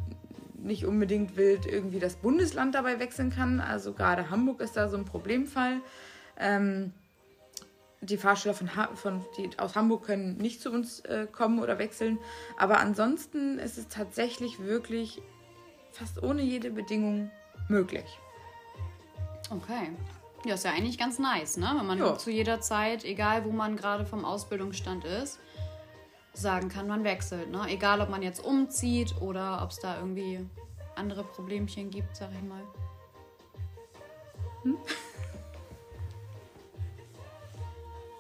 nicht 0.55 0.85
unbedingt 0.87 1.37
wild 1.37 1.67
irgendwie 1.67 2.01
das 2.01 2.17
Bundesland 2.17 2.75
dabei 2.75 2.99
wechseln 2.99 3.31
kann. 3.31 3.61
Also 3.61 3.93
gerade 3.93 4.31
Hamburg 4.31 4.61
ist 4.61 4.77
da 4.77 4.89
so 4.89 4.97
ein 4.97 5.05
Problemfall. 5.05 5.81
Ähm, 6.39 6.93
die 8.01 8.17
Fahrschüler 8.17 8.55
von, 8.55 8.77
ha 8.77 8.89
von 8.95 9.25
die 9.39 9.51
aus 9.59 9.75
Hamburg 9.75 10.05
können 10.05 10.37
nicht 10.37 10.61
zu 10.61 10.71
uns 10.71 11.01
äh, 11.01 11.27
kommen 11.31 11.59
oder 11.61 11.79
wechseln. 11.79 12.19
Aber 12.59 12.79
ansonsten 12.79 13.59
ist 13.59 13.79
es 13.79 13.89
tatsächlich 13.89 14.61
wirklich 14.61 15.21
fast 15.93 16.23
ohne 16.23 16.43
jede 16.43 16.71
Bedingung 16.71 17.31
möglich. 17.69 18.07
Okay. 19.51 19.91
Ja, 20.45 20.55
ist 20.55 20.65
ja 20.65 20.73
eigentlich 20.73 20.99
ganz 20.99 21.19
nice, 21.19 21.57
ne? 21.57 21.73
Wenn 21.77 21.87
man 21.87 21.99
Ja. 21.99 22.17
zu 22.19 22.31
jeder 22.31 22.61
Zeit, 22.61 23.05
egal 23.05 23.45
wo 23.45 23.51
man 23.51 23.77
gerade 23.77 24.05
vom 24.05 24.25
Ausbildungsstand 24.25 25.05
ist, 25.05 25.41
sagen 26.39 26.69
kann, 26.69 26.87
man 26.87 27.05
wechselt, 27.05 27.51
ne? 27.51 27.67
Egal, 27.69 28.01
ob 28.01 28.09
man 28.11 28.23
jetzt 28.23 28.45
umzieht 28.45 29.15
oder 29.21 29.63
ob 29.63 29.71
es 29.71 29.79
da 29.79 29.97
irgendwie 29.97 30.45
andere 30.95 31.25
Problemchen 31.25 31.91
gibt, 31.91 32.17
sag 32.17 32.31
ich 32.33 32.43
mal. 32.43 32.63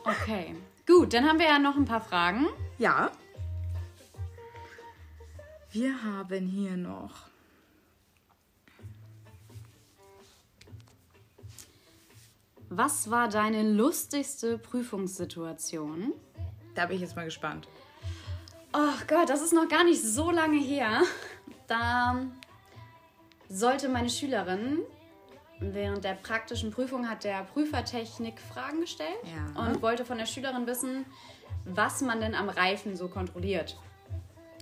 Okay. 0.06 0.54
Gut, 0.86 1.12
dann 1.12 1.24
haben 1.28 1.40
wir 1.40 1.46
ja 1.46 1.58
noch 1.58 1.76
ein 1.76 1.84
paar 1.84 2.00
Fragen. 2.00 2.46
Ja. 2.78 3.10
Wir 5.72 6.00
haben 6.04 6.46
hier 6.46 6.76
noch. 6.76 7.26
Was 12.68 13.10
war 13.10 13.28
deine 13.28 13.68
lustigste 13.72 14.58
Prüfungssituation? 14.58 16.12
Da 16.76 16.86
bin 16.86 16.96
ich 16.96 17.02
jetzt 17.02 17.16
mal 17.16 17.24
gespannt. 17.24 17.66
Ach 18.72 19.06
Gott, 19.06 19.28
das 19.28 19.42
ist 19.42 19.52
noch 19.52 19.68
gar 19.68 19.82
nicht 19.84 20.02
so 20.02 20.30
lange 20.30 20.58
her. 20.60 21.02
Da 21.66 22.16
sollte 23.48 23.88
meine 23.88 24.10
Schülerin 24.10 24.78
während 25.58 26.04
der 26.04 26.14
praktischen 26.14 26.70
Prüfung 26.70 27.08
hat 27.08 27.24
der 27.24 27.42
Prüfertechnik 27.44 28.38
Fragen 28.40 28.82
gestellt 28.82 29.16
Ja. 29.24 29.62
und 29.62 29.80
wollte 29.80 30.04
von 30.04 30.18
der 30.18 30.26
Schülerin 30.26 30.66
wissen, 30.66 31.06
was 31.64 32.02
man 32.02 32.20
denn 32.20 32.34
am 32.34 32.48
Reifen 32.50 32.94
so 32.94 33.08
kontrolliert. 33.08 33.76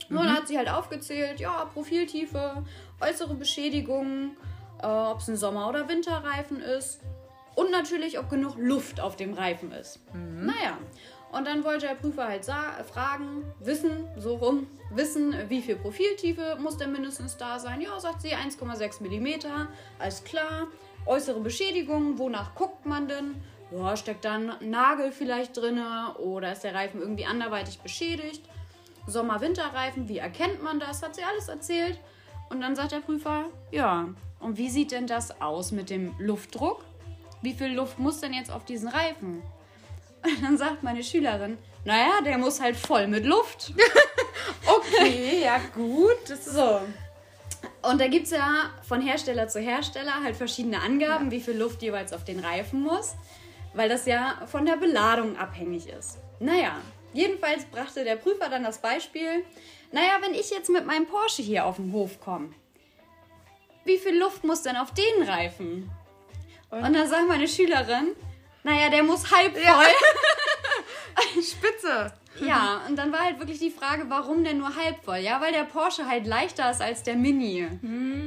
Und 0.09 0.17
dann 0.17 0.33
hat 0.35 0.47
sie 0.49 0.57
halt 0.57 0.69
aufgezählt, 0.71 1.41
ja, 1.41 1.65
Profiltiefe, 1.65 2.65
äußere 3.01 3.35
Beschädigungen, 3.35 4.37
äh, 4.83 4.87
ob 4.87 5.19
es 5.19 5.29
ein 5.29 5.37
Sommer- 5.37 5.69
oder 5.69 5.89
Winterreifen 5.89 6.61
ist 6.61 7.01
und 7.57 7.71
natürlich, 7.73 8.19
ob 8.19 8.31
genug 8.31 8.55
Luft 8.57 9.01
auf 9.01 9.17
dem 9.17 9.33
Reifen 9.35 9.73
ist. 9.73 9.99
Naja, 10.15 10.79
und 11.37 11.47
dann 11.47 11.65
wollte 11.65 11.87
der 11.89 11.95
Prüfer 11.95 12.29
halt 12.29 12.45
fragen, 12.45 13.45
wissen, 13.59 14.07
so 14.17 14.37
rum, 14.37 14.67
wissen, 14.91 15.35
wie 15.49 15.63
viel 15.63 15.77
Profiltiefe 15.77 16.57
muss 16.61 16.77
denn 16.77 16.93
mindestens 16.93 17.37
da 17.37 17.59
sein? 17.59 17.81
Ja, 17.81 17.99
sagt 17.99 18.23
sie, 18.23 18.35
1,6 18.35 19.03
mm, 19.03 19.69
alles 19.99 20.23
klar. 20.25 20.69
Äußere 21.07 21.41
Beschädigung, 21.41 22.19
wonach 22.19 22.55
guckt 22.55 22.87
man 22.87 23.09
denn? 23.09 23.35
Ja, 23.71 23.97
steckt 23.97 24.25
da 24.25 24.35
ein 24.35 24.53
Nagel 24.61 25.11
vielleicht 25.11 25.57
drin 25.57 25.81
oder 26.19 26.53
ist 26.53 26.63
der 26.63 26.75
Reifen 26.75 27.01
irgendwie 27.01 27.27
anderweitig 27.27 27.81
beschädigt? 27.81 28.49
Sommer-Winterreifen, 29.07 30.09
wie 30.09 30.19
erkennt 30.19 30.63
man 30.63 30.79
das? 30.79 31.03
Hat 31.03 31.17
sie 31.17 31.25
alles 31.25 31.49
erzählt. 31.49 31.99
Und 32.49 32.61
dann 32.61 32.77
sagt 32.77 32.93
der 32.93 33.01
Prüfer, 33.01 33.47
ja, 33.73 34.09
und 34.39 34.59
wie 34.59 34.71
sieht 34.71 34.93
denn 34.93 35.07
das 35.07 35.41
aus 35.41 35.73
mit 35.73 35.91
dem 35.91 36.15
Luftdruck? 36.19 36.85
Wie 37.43 37.55
viel 37.55 37.75
Luft 37.75 37.99
muss 37.99 38.21
denn 38.21 38.33
jetzt 38.33 38.51
auf 38.51 38.65
diesen 38.65 38.89
Reifen? 38.89 39.43
Und 40.25 40.43
dann 40.43 40.57
sagt 40.57 40.83
meine 40.83 41.05
Schülerin, 41.05 41.59
naja, 41.85 42.21
der 42.25 42.39
muss 42.39 42.61
halt 42.61 42.77
voll 42.77 43.07
mit 43.07 43.25
Luft. 43.25 43.73
Okay, 44.67 45.43
ja 45.43 45.59
gut. 45.75 46.27
So. 46.27 46.81
Und 47.83 48.01
da 48.01 48.09
gibt 48.09 48.25
es 48.25 48.31
ja 48.31 48.71
von 48.87 49.01
Hersteller 49.01 49.49
zu 49.49 49.61
Hersteller 49.61 50.23
halt 50.23 50.37
verschiedene 50.37 50.81
Angaben, 50.81 51.31
wie 51.31 51.41
viel 51.41 51.57
Luft 51.57 51.83
jeweils 51.83 52.13
auf 52.13 52.25
den 52.25 52.41
Reifen 52.41 52.83
muss, 52.83 53.15
weil 53.75 53.89
das 53.89 54.07
ja 54.07 54.43
von 54.47 54.67
der 54.67 54.77
Beladung 54.77 55.37
abhängig 55.37 55.89
ist. 55.89 56.19
Naja, 56.41 56.77
jedenfalls 57.13 57.65
brachte 57.67 58.05
der 58.05 58.17
Prüfer 58.17 58.49
dann 58.49 58.65
das 58.65 58.79
Beispiel, 58.79 59.45
naja, 59.93 60.19
wenn 60.21 60.35
ich 60.35 60.51
jetzt 60.51 60.71
mit 60.71 60.87
meinem 60.87 61.07
Porsche 61.07 61.43
hier 61.43 61.65
auf 61.67 61.77
den 61.77 61.93
Hof 61.93 62.21
komme, 62.21 62.51
wie 63.85 63.99
viel 63.99 64.19
Luft 64.19 64.45
muss 64.45 64.63
denn 64.63 64.77
auf 64.77 64.93
den 64.93 65.29
Reifen? 65.29 65.91
Und, 66.71 66.83
dann 66.83 67.09
sagt 67.09 67.29
meine 67.29 67.47
Schülerin, 67.47 68.17
naja, 68.65 68.89
der 68.91 69.03
muss 69.05 69.31
halb 69.31 69.57
voll. 69.57 69.87
spitze. 71.43 72.13
Ja, 72.41 72.81
und 72.89 72.97
dann 72.97 73.13
war 73.13 73.21
halt 73.21 73.39
wirklich 73.39 73.61
die 73.61 73.71
Frage, 73.71 74.07
warum 74.09 74.43
denn 74.43 74.59
nur 74.59 74.75
halb 74.75 75.05
voll? 75.05 75.19
Ja, 75.19 75.41
weil 75.41 75.53
der 75.53 75.63
Porsche 75.65 76.07
halt 76.09 76.27
leichter 76.27 76.69
ist 76.71 76.83
als 76.83 77.05
der 77.05 77.15
Mini. 77.15 77.69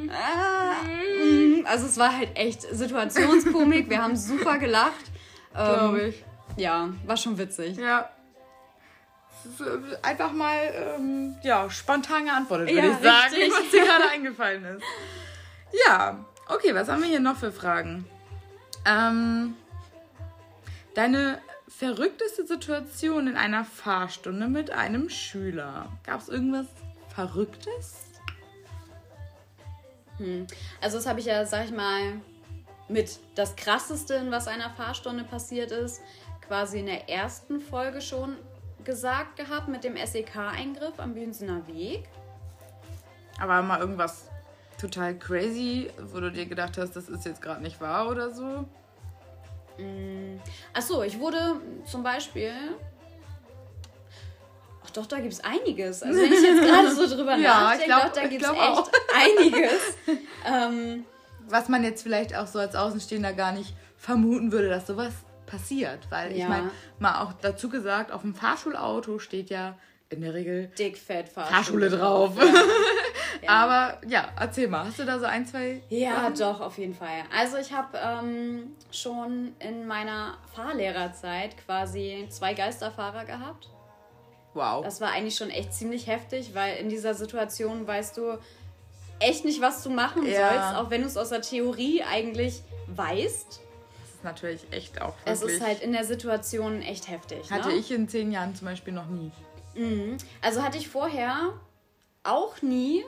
Ah, 0.09 0.83
mm. 0.87 1.65
also 1.65 1.85
es 1.87 1.97
war 1.97 2.15
halt 2.15 2.29
echt 2.37 2.61
Situationskomik. 2.61 3.89
Wir 3.89 4.01
haben 4.01 4.15
super 4.15 4.57
gelacht. 4.59 5.11
Glaube 5.53 5.99
Ähm, 6.01 6.09
ich. 6.09 6.23
ja, 6.55 6.87
war 7.05 7.17
schon 7.17 7.37
witzig. 7.37 7.75
Ja. 7.77 8.09
Einfach 10.01 10.31
mal 10.31 10.57
ähm, 10.97 11.35
ja, 11.43 11.69
spontan 11.69 12.25
geantwortet, 12.25 12.69
würde 12.69 12.87
Ja, 12.87 12.93
ich 12.93 13.03
sagen, 13.03 13.33
richtig. 13.33 13.51
was 13.53 13.71
dir 13.71 13.85
gerade 13.85 14.09
eingefallen 14.09 14.65
ist. 14.65 14.83
Ja, 15.85 16.25
okay, 16.47 16.73
was 16.73 16.87
haben 16.87 17.01
wir 17.01 17.09
hier 17.09 17.19
noch 17.19 17.37
für 17.37 17.51
Fragen? 17.51 18.05
Ähm, 18.85 19.55
deine 20.97 21.39
verrückteste 21.67 22.47
Situation 22.47 23.27
in 23.27 23.37
einer 23.37 23.63
Fahrstunde 23.63 24.47
mit 24.47 24.71
einem 24.71 25.09
Schüler. 25.09 25.91
Gab 26.03 26.21
es 26.21 26.27
irgendwas 26.27 26.65
Verrücktes? 27.13 27.97
Also 30.81 30.97
das 30.97 31.05
habe 31.05 31.19
ich 31.19 31.27
ja, 31.27 31.45
sag 31.45 31.65
ich 31.65 31.71
mal, 31.71 32.19
mit 32.87 33.19
das 33.35 33.55
Krasseste, 33.55 34.25
was 34.31 34.47
einer 34.47 34.71
Fahrstunde 34.71 35.23
passiert 35.23 35.71
ist, 35.71 36.01
quasi 36.41 36.79
in 36.79 36.87
der 36.87 37.07
ersten 37.07 37.61
Folge 37.61 38.01
schon 38.01 38.35
gesagt 38.83 39.35
gehabt 39.35 39.67
mit 39.67 39.83
dem 39.83 39.97
SEK-Eingriff 40.03 40.99
am 40.99 41.13
Bühnsener 41.13 41.67
Weg. 41.67 42.05
Aber 43.39 43.61
mal 43.61 43.79
irgendwas 43.79 44.29
total 44.81 45.13
crazy, 45.19 45.91
wo 46.11 46.19
du 46.19 46.31
dir 46.31 46.47
gedacht 46.47 46.79
hast, 46.79 46.95
das 46.95 47.07
ist 47.07 47.25
jetzt 47.25 47.41
gerade 47.41 47.61
nicht 47.61 47.79
wahr 47.79 48.09
oder 48.09 48.33
so? 48.33 48.65
Achso, 50.73 51.03
ich 51.03 51.19
wurde 51.19 51.61
zum 51.85 52.03
Beispiel. 52.03 52.51
Ach 54.85 54.89
doch, 54.91 55.05
da 55.05 55.19
gibt 55.19 55.33
es 55.33 55.43
einiges. 55.43 56.01
Also 56.03 56.19
wenn 56.19 56.31
ich 56.31 56.41
jetzt 56.41 56.61
gerade 56.67 56.95
so 56.95 57.07
drüber 57.07 57.35
Ja, 57.35 57.73
ich 57.73 57.85
nachdenke, 57.87 57.87
glaub- 57.87 58.03
doch, 58.03 58.11
da 58.13 58.23
ich 58.23 58.29
gibt 58.29 58.41
es 58.43 58.49
glaub 58.51 58.57
auch. 58.59 58.87
echt 58.87 59.01
einiges. 59.39 59.81
ähm, 60.45 61.05
was 61.49 61.69
man 61.69 61.83
jetzt 61.83 62.03
vielleicht 62.03 62.35
auch 62.35 62.47
so 62.47 62.59
als 62.59 62.75
Außenstehender 62.75 63.33
gar 63.33 63.51
nicht 63.51 63.73
vermuten 63.97 64.51
würde, 64.51 64.69
dass 64.69 64.87
sowas 64.87 65.13
passiert. 65.45 65.99
Weil 66.09 66.31
ich 66.31 66.39
Ja. 66.39 66.47
meine, 66.49 66.71
mal 66.99 67.21
auch 67.23 67.33
dazu 67.33 67.69
gesagt, 67.69 68.11
auf 68.11 68.21
dem 68.21 68.33
Fahrschulauto 68.35 69.19
steht 69.19 69.49
ja 69.49 69.77
in 70.09 70.21
der 70.21 70.33
Regel 70.33 70.67
dick, 70.77 70.97
fett, 70.97 71.29
Fahrschule 71.29 71.89
drauf. 71.89 72.33
Ja. 73.41 73.49
Aber 73.49 74.01
ja, 74.07 74.29
erzähl 74.39 74.67
mal, 74.67 74.85
hast 74.85 74.97
du 74.97 75.05
da 75.05 75.19
so 75.19 75.25
ein, 75.25 75.45
zwei? 75.45 75.81
Ja, 75.89 76.29
doch, 76.31 76.59
auf 76.59 76.77
jeden 76.79 76.95
Fall. 76.95 77.23
Also 77.35 77.57
ich 77.57 77.71
habe 77.71 77.97
ähm, 77.97 78.75
schon 78.91 79.53
in 79.59 79.85
meiner 79.85 80.37
Fahrlehrerzeit 80.55 81.55
quasi 81.63 82.25
zwei 82.29 82.55
Geisterfahrer 82.55 83.25
gehabt. 83.25 83.69
Wow. 84.53 84.83
Das 84.83 85.01
war 85.01 85.11
eigentlich 85.11 85.35
schon 85.35 85.51
echt 85.51 85.73
ziemlich 85.73 86.07
heftig, 86.07 86.55
weil 86.55 86.77
in 86.77 86.89
dieser 86.89 87.13
Situation 87.13 87.85
weißt 87.85 88.17
du 88.17 88.39
echt 89.19 89.45
nicht, 89.45 89.61
was 89.61 89.83
du 89.83 89.91
machen 89.91 90.25
Ja. 90.25 90.49
sollst, 90.49 90.75
auch 90.77 90.89
wenn 90.89 91.01
du 91.01 91.07
es 91.07 91.15
aus 91.17 91.29
der 91.29 91.41
Theorie 91.41 92.03
eigentlich 92.03 92.63
weißt. 92.87 93.47
Das 94.01 94.13
ist 94.15 94.23
natürlich 94.23 94.65
echt 94.71 94.99
auch 95.01 95.13
Es 95.25 95.41
wirklich... 95.41 95.59
ist 95.59 95.65
halt 95.65 95.81
in 95.81 95.91
der 95.91 96.05
Situation 96.05 96.81
echt 96.81 97.07
heftig. 97.07 97.51
hatte 97.51 97.69
ne? 97.69 97.75
ich 97.75 97.91
in 97.91 98.07
zehn 98.09 98.31
Jahren 98.31 98.55
zum 98.55 98.65
Beispiel 98.65 98.93
noch 98.93 99.07
nie. 99.07 99.31
Also 100.41 100.63
hatte 100.63 100.77
ich 100.77 100.89
vorher 100.89 101.53
auch 102.23 102.61
nie, 102.61 103.03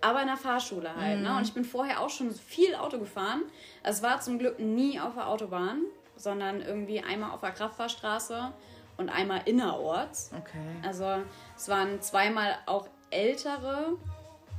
aber 0.00 0.20
in 0.20 0.26
der 0.28 0.36
Fahrschule 0.36 0.94
halt. 0.94 1.18
Mhm. 1.18 1.24
Ne? 1.24 1.36
Und 1.36 1.42
ich 1.42 1.54
bin 1.54 1.64
vorher 1.64 2.00
auch 2.00 2.10
schon 2.10 2.30
viel 2.32 2.74
Auto 2.74 2.98
gefahren. 2.98 3.42
Es 3.82 4.02
war 4.02 4.20
zum 4.20 4.38
Glück 4.38 4.58
nie 4.58 5.00
auf 5.00 5.14
der 5.14 5.28
Autobahn, 5.28 5.82
sondern 6.16 6.60
irgendwie 6.60 7.00
einmal 7.00 7.30
auf 7.30 7.40
der 7.40 7.52
Kraftfahrstraße 7.52 8.52
und 8.96 9.08
einmal 9.08 9.42
innerorts. 9.44 10.30
Okay. 10.36 10.86
Also 10.86 11.22
es 11.56 11.68
waren 11.68 12.00
zweimal 12.00 12.56
auch 12.66 12.88
ältere 13.10 13.96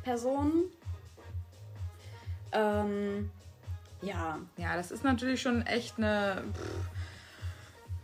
Personen. 0.03 0.65
Ähm, 2.51 3.31
ja, 4.01 4.39
Ja, 4.57 4.75
das 4.75 4.91
ist 4.91 5.03
natürlich 5.03 5.41
schon 5.41 5.65
echt 5.65 5.97
eine 5.97 6.43
pff, 6.53 6.96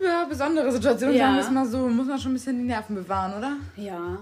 ja, 0.04 0.26
besondere 0.26 0.72
Situation, 0.72 1.14
Ja. 1.14 1.26
sagen 1.26 1.36
wir 1.36 1.42
es 1.44 1.52
mal 1.52 1.66
so. 1.66 1.88
Muss 1.90 2.08
man 2.08 2.20
schon 2.20 2.32
ein 2.32 2.36
bisschen 2.36 2.58
die 2.58 2.64
Nerven 2.66 2.96
bewahren, 2.96 3.34
oder? 3.38 3.58
ja, 3.76 4.18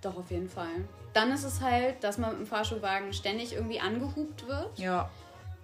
doch 0.00 0.16
auf 0.16 0.30
jeden 0.30 0.48
Fall. 0.48 0.68
Dann 1.12 1.30
ist 1.30 1.44
es 1.44 1.60
halt, 1.60 2.02
dass 2.02 2.18
man 2.18 2.30
mit 2.30 2.40
dem 2.40 2.46
Fahrschulwagen 2.46 3.12
ständig 3.12 3.52
irgendwie 3.54 3.80
angehupt 3.80 4.48
wird. 4.48 4.78
Ja. 4.78 5.10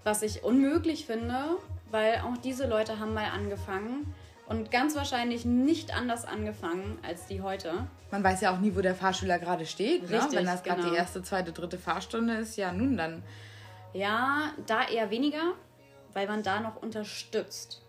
Was 0.04 0.22
ich 0.22 0.44
unmöglich 0.44 1.06
finde, 1.06 1.56
weil 1.90 2.16
auch 2.20 2.36
diese 2.42 2.66
Leute 2.68 2.98
haben 2.98 3.14
mal 3.14 3.30
angefangen 3.34 4.12
und 4.46 4.70
ganz 4.70 4.94
wahrscheinlich 4.94 5.44
nicht 5.44 5.94
anders 5.96 6.24
angefangen 6.24 6.98
als 7.02 7.26
die 7.26 7.40
heute. 7.42 7.86
Man 8.10 8.22
weiß 8.24 8.40
ja 8.42 8.52
auch 8.54 8.58
nie, 8.60 8.74
wo 8.76 8.80
der 8.80 8.94
Fahrschüler 8.94 9.38
gerade 9.38 9.66
steht. 9.66 10.08
Ne? 10.08 10.18
Richtig, 10.18 10.38
Wenn 10.38 10.46
das 10.46 10.62
gerade 10.62 10.80
genau. 10.80 10.92
die 10.92 10.96
erste, 10.98 11.22
zweite, 11.22 11.52
dritte 11.52 11.78
Fahrstunde 11.78 12.34
ist, 12.34 12.56
ja 12.56 12.72
nun 12.72 12.96
dann. 12.96 13.22
Ja, 13.94 14.52
da 14.66 14.86
eher 14.86 15.10
weniger, 15.10 15.54
weil 16.12 16.26
man 16.26 16.42
da 16.42 16.60
noch 16.60 16.76
unterstützt. 16.82 17.82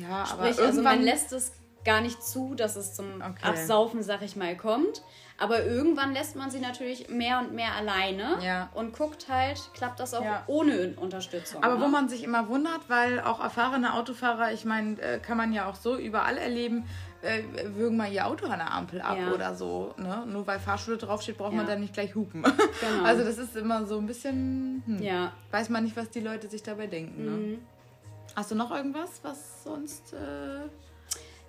Ja, 0.00 0.24
aber 0.30 0.52
Sprich, 0.52 0.58
also 0.66 0.82
man 0.82 0.94
irgendwann 0.98 1.02
lässt 1.02 1.32
es 1.32 1.52
gar 1.84 2.00
nicht 2.00 2.22
zu, 2.22 2.54
dass 2.54 2.76
es 2.76 2.94
zum 2.94 3.06
Okay. 3.16 3.42
Absaufen, 3.48 4.02
sag 4.02 4.22
ich 4.22 4.36
mal, 4.36 4.56
kommt. 4.56 5.02
Aber 5.40 5.64
irgendwann 5.64 6.12
lässt 6.12 6.34
man 6.34 6.50
sie 6.50 6.58
natürlich 6.58 7.08
mehr 7.08 7.38
und 7.38 7.54
mehr 7.54 7.72
alleine 7.76 8.38
Ja. 8.44 8.70
und 8.74 8.92
guckt 8.92 9.28
halt, 9.28 9.70
klappt 9.72 10.00
das 10.00 10.12
auch 10.12 10.24
Ja. 10.24 10.42
ohne 10.48 10.94
Unterstützung. 10.96 11.62
Aber 11.62 11.76
ne? 11.76 11.84
wo 11.84 11.88
man 11.88 12.08
sich 12.08 12.24
immer 12.24 12.48
wundert, 12.48 12.80
weil 12.88 13.20
auch 13.20 13.38
erfahrene 13.40 13.94
Autofahrer, 13.94 14.52
ich 14.52 14.64
meine, 14.64 15.00
äh, 15.00 15.18
kann 15.20 15.36
man 15.36 15.52
ja 15.52 15.68
auch 15.70 15.76
so 15.76 15.96
überall 15.96 16.36
erleben, 16.36 16.84
äh, 17.22 17.42
würgen 17.76 17.96
mal 17.96 18.12
ihr 18.12 18.26
Auto 18.26 18.46
an 18.46 18.58
der 18.58 18.72
Ampel 18.72 19.00
ab 19.00 19.16
Ja. 19.20 19.32
oder 19.32 19.54
so. 19.54 19.94
Ne? 19.96 20.24
Nur 20.26 20.44
weil 20.48 20.58
Fahrschule 20.58 20.96
draufsteht, 20.98 21.38
braucht 21.38 21.52
man 21.52 21.66
Ja. 21.66 21.72
dann 21.72 21.80
nicht 21.80 21.94
gleich 21.94 22.16
hupen. 22.16 22.42
Genau. 22.42 22.52
Also 23.04 23.22
das 23.24 23.38
ist 23.38 23.54
immer 23.56 23.86
so 23.86 23.96
ein 23.98 24.06
bisschen, 24.06 24.82
hm, 24.86 25.02
Ja. 25.02 25.32
weiß 25.52 25.68
man 25.68 25.84
nicht, 25.84 25.96
was 25.96 26.10
die 26.10 26.20
Leute 26.20 26.48
sich 26.48 26.64
dabei 26.64 26.88
denken. 26.88 27.24
Ne? 27.24 27.30
Mhm. 27.30 27.58
Hast 28.38 28.52
du 28.52 28.54
noch 28.54 28.70
irgendwas, 28.70 29.18
was 29.24 29.64
sonst... 29.64 30.12
Äh, 30.12 30.68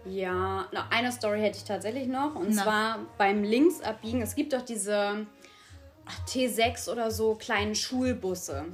Ja, 0.09 0.65
na, 0.71 0.87
eine 0.89 1.11
Story 1.11 1.39
hätte 1.39 1.59
ich 1.59 1.63
tatsächlich 1.63 2.07
noch. 2.07 2.33
Und 2.33 2.55
Na. 2.55 2.63
zwar 2.63 2.99
beim 3.19 3.43
Linksabbiegen. 3.43 4.23
Es 4.23 4.33
gibt 4.33 4.53
doch 4.53 4.63
diese 4.63 5.27
ach, 6.07 6.25
T6 6.27 6.89
oder 6.89 7.11
so 7.11 7.35
kleinen 7.35 7.75
Schulbusse 7.75 8.65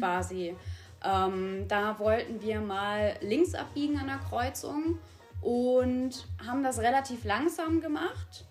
quasi. 0.00 0.56
Ähm, 1.04 1.66
da 1.68 1.96
wollten 2.00 2.42
wir 2.42 2.60
mal 2.60 3.14
links 3.20 3.54
abbiegen 3.54 3.96
an 3.96 4.08
der 4.08 4.18
Kreuzung 4.28 4.98
und 5.40 6.26
haben 6.44 6.64
das 6.64 6.80
relativ 6.80 7.24
langsam 7.24 7.80
gemacht, 7.80 8.44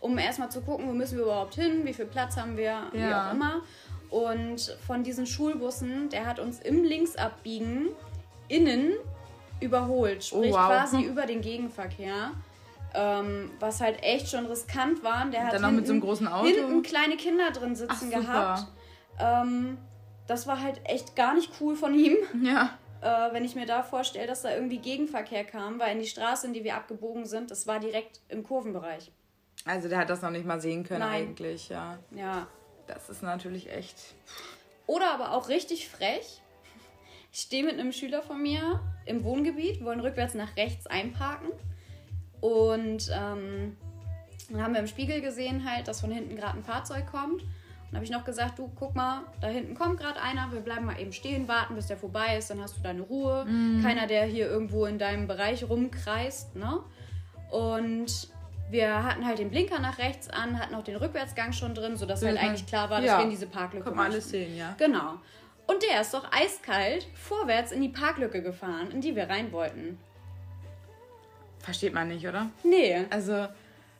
um 0.00 0.18
erstmal 0.18 0.50
zu 0.50 0.60
gucken, 0.60 0.88
wo 0.88 0.92
müssen 0.92 1.16
wir 1.16 1.24
überhaupt 1.24 1.54
hin, 1.54 1.86
wie 1.86 1.94
viel 1.94 2.04
Platz 2.06 2.36
haben 2.36 2.58
wir, 2.58 2.82
wie 2.92 2.98
Ja. 2.98 3.28
auch 3.30 3.32
immer. 3.34 3.62
Und 4.10 4.76
von 4.86 5.04
diesen 5.04 5.26
Schulbussen, 5.26 6.08
der 6.10 6.26
hat 6.26 6.38
uns 6.40 6.58
im 6.60 6.82
Linksabbiegen 6.82 7.90
innen 8.50 8.92
überholt, 9.60 10.24
sprich 10.24 10.52
Oh, 10.52 10.56
wow. 10.56 10.66
quasi 10.66 11.02
über 11.02 11.26
den 11.26 11.40
Gegenverkehr. 11.40 12.32
Ähm, 12.92 13.52
was 13.60 13.80
halt 13.80 14.02
echt 14.02 14.28
schon 14.28 14.46
riskant 14.46 15.04
war. 15.04 15.24
Der 15.26 15.46
hat 15.46 15.54
dann 15.54 15.62
noch 15.62 15.70
mit 15.70 15.86
so 15.86 15.92
einem 15.92 16.00
großen 16.00 16.26
Auto? 16.26 16.46
hinten 16.46 16.82
kleine 16.82 17.16
Kinder 17.16 17.52
drin 17.52 17.76
sitzen 17.76 18.10
Ach, 18.12 18.20
gehabt. 18.20 18.66
Ähm, 19.20 19.78
das 20.26 20.46
war 20.48 20.60
halt 20.60 20.80
echt 20.84 21.14
gar 21.14 21.34
nicht 21.34 21.52
cool 21.60 21.76
von 21.76 21.94
ihm, 21.94 22.16
ja. 22.42 22.70
äh, 23.00 23.32
wenn 23.32 23.44
ich 23.44 23.54
mir 23.54 23.66
da 23.66 23.84
vorstelle, 23.84 24.26
dass 24.26 24.42
da 24.42 24.52
irgendwie 24.52 24.78
Gegenverkehr 24.78 25.44
kam, 25.44 25.78
weil 25.78 25.92
in 25.92 26.00
die 26.00 26.08
Straße, 26.08 26.48
in 26.48 26.52
die 26.52 26.64
wir 26.64 26.74
abgebogen 26.74 27.26
sind, 27.26 27.50
das 27.52 27.66
war 27.68 27.78
direkt 27.78 28.20
im 28.28 28.42
Kurvenbereich. 28.42 29.12
Also 29.64 29.88
der 29.88 29.98
hat 29.98 30.10
das 30.10 30.22
noch 30.22 30.30
nicht 30.30 30.46
mal 30.46 30.60
sehen 30.60 30.84
können 30.84 31.00
Nein. 31.00 31.28
eigentlich, 31.28 31.68
ja. 31.68 31.98
Ja. 32.10 32.46
Das 32.86 33.08
ist 33.08 33.22
natürlich 33.22 33.70
echt... 33.70 33.96
Oder 34.86 35.12
aber 35.12 35.32
auch 35.32 35.48
richtig 35.48 35.88
frech. 35.88 36.42
Ich 37.32 37.40
stehe 37.40 37.64
mit 37.64 37.74
einem 37.78 37.92
Schüler 37.92 38.22
von 38.22 38.42
mir 38.42 38.80
im 39.06 39.22
Wohngebiet, 39.24 39.84
wollen 39.84 40.00
rückwärts 40.00 40.34
nach 40.34 40.56
rechts 40.56 40.86
einparken. 40.86 41.50
Und 42.40 43.10
ähm, 43.14 43.76
dann 44.50 44.62
haben 44.62 44.72
wir 44.74 44.80
im 44.80 44.86
Spiegel 44.86 45.20
gesehen, 45.20 45.68
halt, 45.70 45.86
dass 45.88 46.00
von 46.00 46.10
hinten 46.10 46.34
gerade 46.36 46.58
ein 46.58 46.64
Fahrzeug 46.64 47.06
kommt. 47.10 47.42
Und 47.42 47.96
habe 47.96 48.04
ich 48.04 48.10
noch 48.10 48.24
gesagt, 48.24 48.58
du 48.58 48.70
guck 48.76 48.94
mal, 48.94 49.22
da 49.40 49.48
hinten 49.48 49.74
kommt 49.74 49.98
gerade 49.98 50.20
einer, 50.20 50.52
wir 50.52 50.60
bleiben 50.60 50.86
mal 50.86 50.98
eben 51.00 51.12
stehen, 51.12 51.48
warten, 51.48 51.74
bis 51.74 51.86
der 51.88 51.96
vorbei 51.96 52.36
ist, 52.38 52.48
dann 52.50 52.60
hast 52.60 52.76
du 52.76 52.80
deine 52.82 53.02
Ruhe. 53.02 53.46
Keiner, 53.82 54.06
der 54.06 54.24
hier 54.26 54.48
irgendwo 54.48 54.86
in 54.86 54.98
deinem 54.98 55.26
Bereich 55.26 55.68
rumkreist, 55.68 56.54
ne? 56.54 56.80
Und 57.50 58.28
wir 58.70 59.02
hatten 59.02 59.26
halt 59.26 59.40
den 59.40 59.50
Blinker 59.50 59.80
nach 59.80 59.98
rechts 59.98 60.30
an, 60.30 60.56
hatten 60.60 60.76
auch 60.76 60.84
den 60.84 60.94
Rückwärtsgang 60.96 61.52
schon 61.52 61.74
drin, 61.74 61.96
sodass 61.96 62.22
halt 62.24 62.34
Mhm. 62.40 62.46
eigentlich 62.48 62.66
klar 62.66 62.88
war, 62.90 62.98
dass 63.00 63.06
Ja. 63.10 63.18
wir 63.18 63.24
in 63.24 63.30
diese 63.30 63.46
Parklücke 63.48 63.86
Kann 63.86 63.96
man 63.96 64.06
alles 64.12 64.28
sehen, 64.30 64.56
ja. 64.56 64.74
Genau. 64.78 65.14
Und 65.70 65.84
der 65.84 66.00
ist 66.00 66.12
doch 66.12 66.24
eiskalt 66.32 67.06
vorwärts 67.14 67.70
in 67.70 67.80
die 67.80 67.90
Parklücke 67.90 68.42
gefahren, 68.42 68.90
in 68.90 69.00
die 69.00 69.14
wir 69.14 69.28
rein 69.28 69.52
wollten. 69.52 70.00
Versteht 71.60 71.94
man 71.94 72.08
nicht, 72.08 72.26
oder? 72.26 72.50
Nee. 72.64 73.06
Also, 73.08 73.34
ob, 73.44 73.50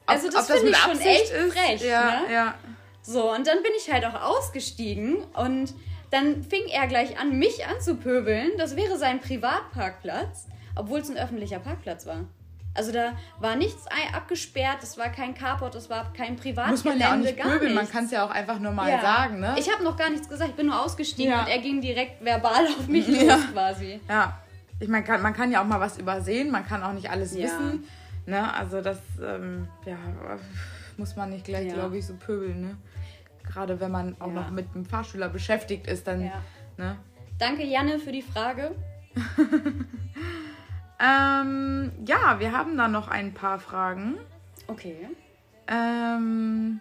Also 0.07 0.27
das 0.31 0.49
das 0.49 0.59
finde 0.59 0.71
ich 0.73 0.77
schon 0.79 0.91
Absicht 0.91 1.09
echt 1.09 1.31
ist, 1.33 1.57
frech, 1.57 1.83
Ja, 1.85 2.23
ne? 2.23 2.33
ja. 2.33 2.55
So, 3.03 3.33
und 3.33 3.47
dann 3.47 3.63
bin 3.63 3.71
ich 3.79 3.93
halt 3.93 4.05
auch 4.05 4.21
ausgestiegen 4.21 5.19
und 5.35 5.73
dann 6.11 6.43
fing 6.43 6.67
er 6.67 6.89
gleich 6.89 7.21
an, 7.21 7.39
mich 7.39 7.65
anzupöbeln. 7.65 8.51
Das 8.59 8.75
wäre 8.75 8.99
sein 8.99 9.21
Privatparkplatz, 9.21 10.49
obwohl 10.75 10.99
es 11.01 11.09
ein 11.09 11.17
öffentlicher 11.19 11.61
Parkplatz 11.61 12.05
war. 12.05 12.25
Also 12.73 12.93
da 12.93 13.13
war 13.41 13.57
nichts 13.57 13.85
abgesperrt, 14.15 14.83
es 14.83 14.97
war 14.97 15.09
kein 15.09 15.35
Carport, 15.35 15.75
es 15.75 15.91
war 15.91 16.13
kein 16.13 16.37
Privatgelände, 16.37 16.71
Muss 16.71 16.85
man 16.85 16.99
ja 17.01 17.13
auch 17.13 17.17
nicht 17.17 17.37
pöbeln, 17.37 17.75
man 17.75 17.89
kann 17.91 18.05
es 18.05 18.13
ja 18.13 18.25
auch 18.25 18.31
einfach 18.31 18.61
nur 18.61 18.71
mal 18.73 18.89
Ja. 18.89 19.01
sagen, 19.01 19.41
ne? 19.41 19.57
Ich 19.59 19.71
habe 19.73 19.83
noch 19.83 19.97
gar 19.97 20.09
nichts 20.09 20.29
gesagt, 20.29 20.51
ich 20.51 20.57
bin 20.57 20.67
nur 20.67 20.81
ausgestiegen 20.81 21.33
Ja. 21.33 21.43
und 21.43 21.49
er 21.49 21.59
ging 21.59 21.81
direkt 21.81 22.25
verbal 22.25 22.67
auf 22.79 22.87
mich 22.87 23.09
Ja. 23.27 23.35
los 23.35 23.53
quasi. 23.53 24.01
ja. 24.09 24.39
Ich 24.83 24.89
meine, 24.89 25.07
man 25.19 25.35
kann 25.35 25.51
ja 25.53 25.61
auch 25.61 25.67
mal 25.67 25.79
was 25.81 25.99
übersehen, 25.99 26.51
man 26.51 26.65
kann 26.67 26.83
auch 26.83 26.93
nicht 26.95 27.11
alles 27.11 27.37
wissen. 27.37 27.85
Ne? 28.25 28.55
Also 28.55 28.81
das, 28.81 28.99
ähm, 29.23 29.69
ja, 29.85 29.97
muss 30.97 31.17
man 31.17 31.29
nicht 31.31 31.45
gleich, 31.45 31.71
glaube 31.73 31.99
ich, 31.99 32.07
so 32.07 32.15
pöbeln, 32.15 32.61
ne? 32.63 32.77
Gerade 33.43 33.79
wenn 33.81 33.91
man 33.91 34.17
auch 34.21 34.29
noch 34.33 34.51
mit 34.51 34.69
einem 34.75 34.87
Fahrschüler 34.87 35.29
beschäftigt 35.29 35.87
ist, 35.87 36.07
dann, 36.07 36.31
ne? 36.79 36.97
Danke, 37.39 37.65
Janne, 37.65 37.99
für 37.99 38.13
die 38.13 38.23
Frage. 38.23 38.75
Ähm, 41.01 41.93
ja, 42.05 42.39
wir 42.41 42.53
haben 42.53 42.77
da 42.77 42.87
noch 42.89 43.09
ein 43.09 43.33
paar 43.33 43.59
Fragen. 43.59 44.17
Okay. 44.67 45.09
Ähm, 45.67 46.81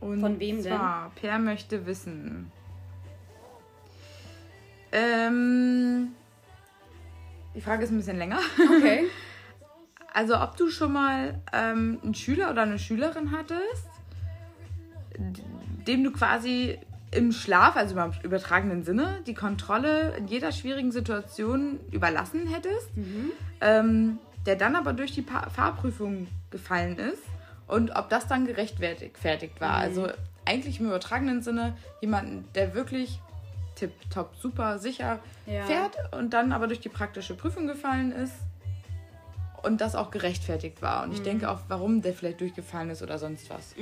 und 0.00 0.20
Von 0.20 0.40
wem 0.40 0.62
denn? 0.62 0.76
zwar, 0.76 1.12
Per 1.14 1.38
möchte 1.38 1.86
wissen. 1.86 2.50
Ähm, 4.90 6.08
die 7.54 7.60
Frage 7.60 7.84
ist 7.84 7.90
ein 7.90 7.98
bisschen 7.98 8.18
länger. 8.18 8.40
Okay. 8.78 9.04
Also, 10.14 10.38
ob 10.38 10.58
du 10.58 10.68
schon 10.68 10.92
mal 10.92 11.40
ähm, 11.54 11.98
einen 12.02 12.14
Schüler 12.14 12.50
oder 12.50 12.60
eine 12.64 12.78
Schülerin 12.78 13.30
hattest, 13.30 13.88
dem 15.86 16.04
du 16.04 16.12
quasi 16.12 16.78
im 17.12 17.30
Schlaf, 17.32 17.76
also 17.76 17.98
im 17.98 18.12
übertragenen 18.22 18.82
Sinne, 18.84 19.20
die 19.26 19.34
Kontrolle 19.34 20.16
in 20.16 20.26
jeder 20.28 20.50
schwierigen 20.50 20.92
Situation 20.92 21.78
überlassen 21.90 22.46
hättest, 22.48 22.88
ähm, 23.60 24.18
der 24.46 24.56
dann 24.56 24.74
aber 24.76 24.92
durch 24.92 25.12
die 25.12 25.22
pa 25.22 25.48
Fahrprüfung 25.50 26.26
gefallen 26.50 26.98
ist 26.98 27.22
und 27.68 27.94
ob 27.94 28.08
das 28.08 28.26
dann 28.26 28.46
gerechtfertigt 28.46 29.60
war. 29.60 29.74
Also 29.74 30.08
eigentlich 30.44 30.80
im 30.80 30.86
übertragenen 30.86 31.42
Sinne 31.42 31.76
jemanden, 32.00 32.48
der 32.54 32.74
wirklich 32.74 33.20
tipptopp, 33.76 34.34
super, 34.36 34.78
sicher 34.78 35.20
Ja. 35.46 35.64
fährt 35.64 35.96
und 36.12 36.30
dann 36.34 36.52
aber 36.52 36.66
durch 36.66 36.80
die 36.80 36.88
praktische 36.88 37.34
Prüfung 37.34 37.66
gefallen 37.66 38.12
ist 38.12 38.34
und 39.62 39.80
das 39.80 39.94
auch 39.94 40.10
gerechtfertigt 40.10 40.82
war. 40.82 41.04
Und 41.04 41.12
ich 41.12 41.22
denke 41.22 41.48
auch, 41.50 41.60
warum 41.68 42.02
der 42.02 42.14
vielleicht 42.14 42.40
durchgefallen 42.40 42.90
ist 42.90 43.02
oder 43.02 43.18
sonst 43.18 43.48
was. 43.50 43.74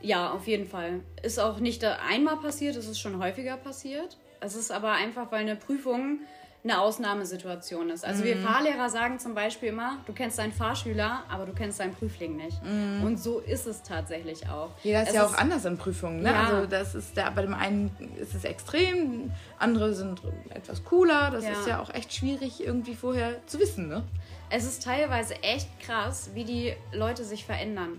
Ja, 0.00 0.30
auf 0.32 0.46
jeden 0.46 0.66
Fall. 0.66 1.00
Ist 1.22 1.38
auch 1.40 1.58
nicht 1.58 1.82
einmal 1.84 2.36
passiert, 2.36 2.76
es 2.76 2.86
ist 2.88 3.00
schon 3.00 3.18
häufiger 3.22 3.56
passiert. 3.56 4.16
Es 4.40 4.54
ist 4.54 4.70
aber 4.70 4.92
einfach, 4.92 5.32
weil 5.32 5.40
eine 5.40 5.56
Prüfung 5.56 6.20
eine 6.62 6.80
Ausnahmesituation 6.80 7.90
ist. 7.90 8.04
Also 8.04 8.22
Mhm. 8.22 8.26
wir 8.26 8.36
Fahrlehrer 8.38 8.90
sagen 8.90 9.20
zum 9.20 9.34
Beispiel 9.34 9.68
immer, 9.68 9.98
du 10.04 10.12
kennst 10.12 10.38
deinen 10.40 10.52
Fahrschüler, 10.52 11.22
aber 11.30 11.46
du 11.46 11.52
kennst 11.52 11.78
deinen 11.78 11.94
Prüfling 11.94 12.36
nicht. 12.36 12.60
Und 13.04 13.18
so 13.20 13.38
ist 13.38 13.66
es 13.68 13.82
tatsächlich 13.84 14.48
auch. 14.48 14.68
Mhm. 14.70 14.74
Jeder 14.82 15.02
ist 15.02 15.08
Es 15.10 15.14
ja 15.14 15.26
auch 15.26 15.34
anders 15.34 15.64
in 15.64 15.78
Prüfungen. 15.78 16.22
Ne? 16.22 16.30
Ja. 16.30 16.42
Also 16.44 16.66
das 16.66 16.96
ist 16.96 17.16
der, 17.16 17.30
bei 17.30 17.42
dem 17.42 17.54
einen 17.54 17.90
ist 18.20 18.34
es 18.34 18.42
extrem, 18.44 19.30
andere 19.60 19.94
sind 19.94 20.20
etwas 20.50 20.82
cooler. 20.84 21.30
Das 21.30 21.44
Ja. 21.44 21.52
ist 21.52 21.68
ja 21.68 21.80
auch 21.80 21.94
echt 21.94 22.12
schwierig 22.12 22.60
irgendwie 22.64 22.96
vorher 22.96 23.46
zu 23.46 23.60
wissen. 23.60 23.88
Ne? 23.88 24.02
Es 24.50 24.64
ist 24.64 24.82
teilweise 24.82 25.40
echt 25.42 25.68
krass, 25.80 26.30
wie 26.34 26.44
die 26.44 26.74
Leute 26.92 27.24
sich 27.24 27.44
verändern. 27.44 27.96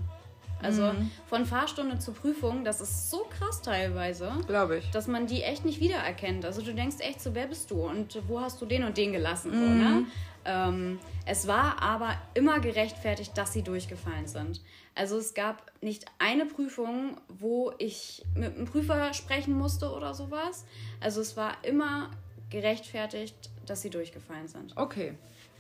Also 0.62 0.84
Mhm. 0.84 1.12
von 1.28 1.46
Fahrstunde 1.46 2.00
zu 2.00 2.12
Prüfung, 2.14 2.64
das 2.64 2.82
ist 2.82 3.10
so 3.12 3.26
krass 3.30 3.62
teilweise, 3.62 4.32
Glaube 4.48 4.78
ich. 4.80 4.90
dass 4.92 5.08
man 5.08 5.28
die 5.28 5.44
echt 5.44 5.66
nicht 5.66 5.80
wiedererkennt. 5.80 6.46
Also 6.46 6.62
du 6.62 6.74
denkst 6.74 6.98
echt 7.00 7.22
so, 7.22 7.36
wer 7.36 7.48
bist 7.48 7.70
du 7.72 7.82
und 7.88 8.18
wo 8.28 8.42
hast 8.42 8.60
du 8.62 8.66
den 8.66 8.84
und 8.84 8.98
den 8.98 9.12
gelassen? 9.14 9.52
So, 9.52 9.58
Mhm. 9.66 9.78
ne? 9.78 10.06
ähm, 10.46 11.00
es 11.26 11.46
war 11.48 11.82
aber 11.82 12.16
immer 12.34 12.60
gerechtfertigt, 12.60 13.38
dass 13.38 13.54
sie 13.54 13.62
durchgefallen 13.64 14.28
sind. 14.28 14.62
Also 14.96 15.18
es 15.18 15.34
gab 15.34 15.72
nicht 15.82 16.06
eine 16.20 16.46
Prüfung, 16.46 17.18
wo 17.28 17.72
ich 17.78 18.26
mit 18.34 18.56
einem 18.56 18.66
Prüfer 18.66 19.14
sprechen 19.14 19.54
musste 19.58 19.92
oder 19.92 20.14
sowas. 20.14 20.66
Also 21.02 21.22
es 21.22 21.36
war 21.38 21.52
immer 21.64 22.10
gerechtfertigt, 22.50 23.36
dass 23.66 23.82
sie 23.82 23.90
durchgefallen 23.90 24.48
sind. 24.48 24.74
Okay. 24.76 25.14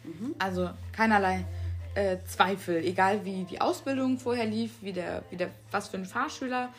Mhm. 0.03 0.33
Also 0.39 0.69
keinerlei 0.93 1.45
äh, 1.97 2.23
Zweifel, 2.25 2.77
egal 2.77 3.25
wie 3.25 3.43
die 3.43 3.59
Ausbildung 3.59 4.19
vorher 4.19 4.45
lief, 4.45 4.71
wie 4.81 4.93
der, 4.93 5.23
wie 5.31 5.35
der, 5.35 5.49
was 5.71 5.87
für 5.87 5.97
ein 5.97 6.05
Fahrschüler. 6.05 6.69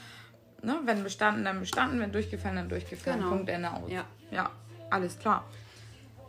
Ne? 0.63 0.79
Wenn 0.85 1.03
bestanden, 1.03 1.45
dann 1.45 1.59
bestanden, 1.61 2.01
wenn 2.01 2.13
durchgefallen, 2.13 2.57
dann 2.57 2.69
durchgefallen. 2.69 3.19
Genau. 3.19 3.31
Punkt 3.31 3.49
Ende 3.49 3.71
aus. 3.71 3.91
Ja. 3.91 4.05
ja, 4.31 4.51
alles 4.91 5.19
klar. 5.19 5.45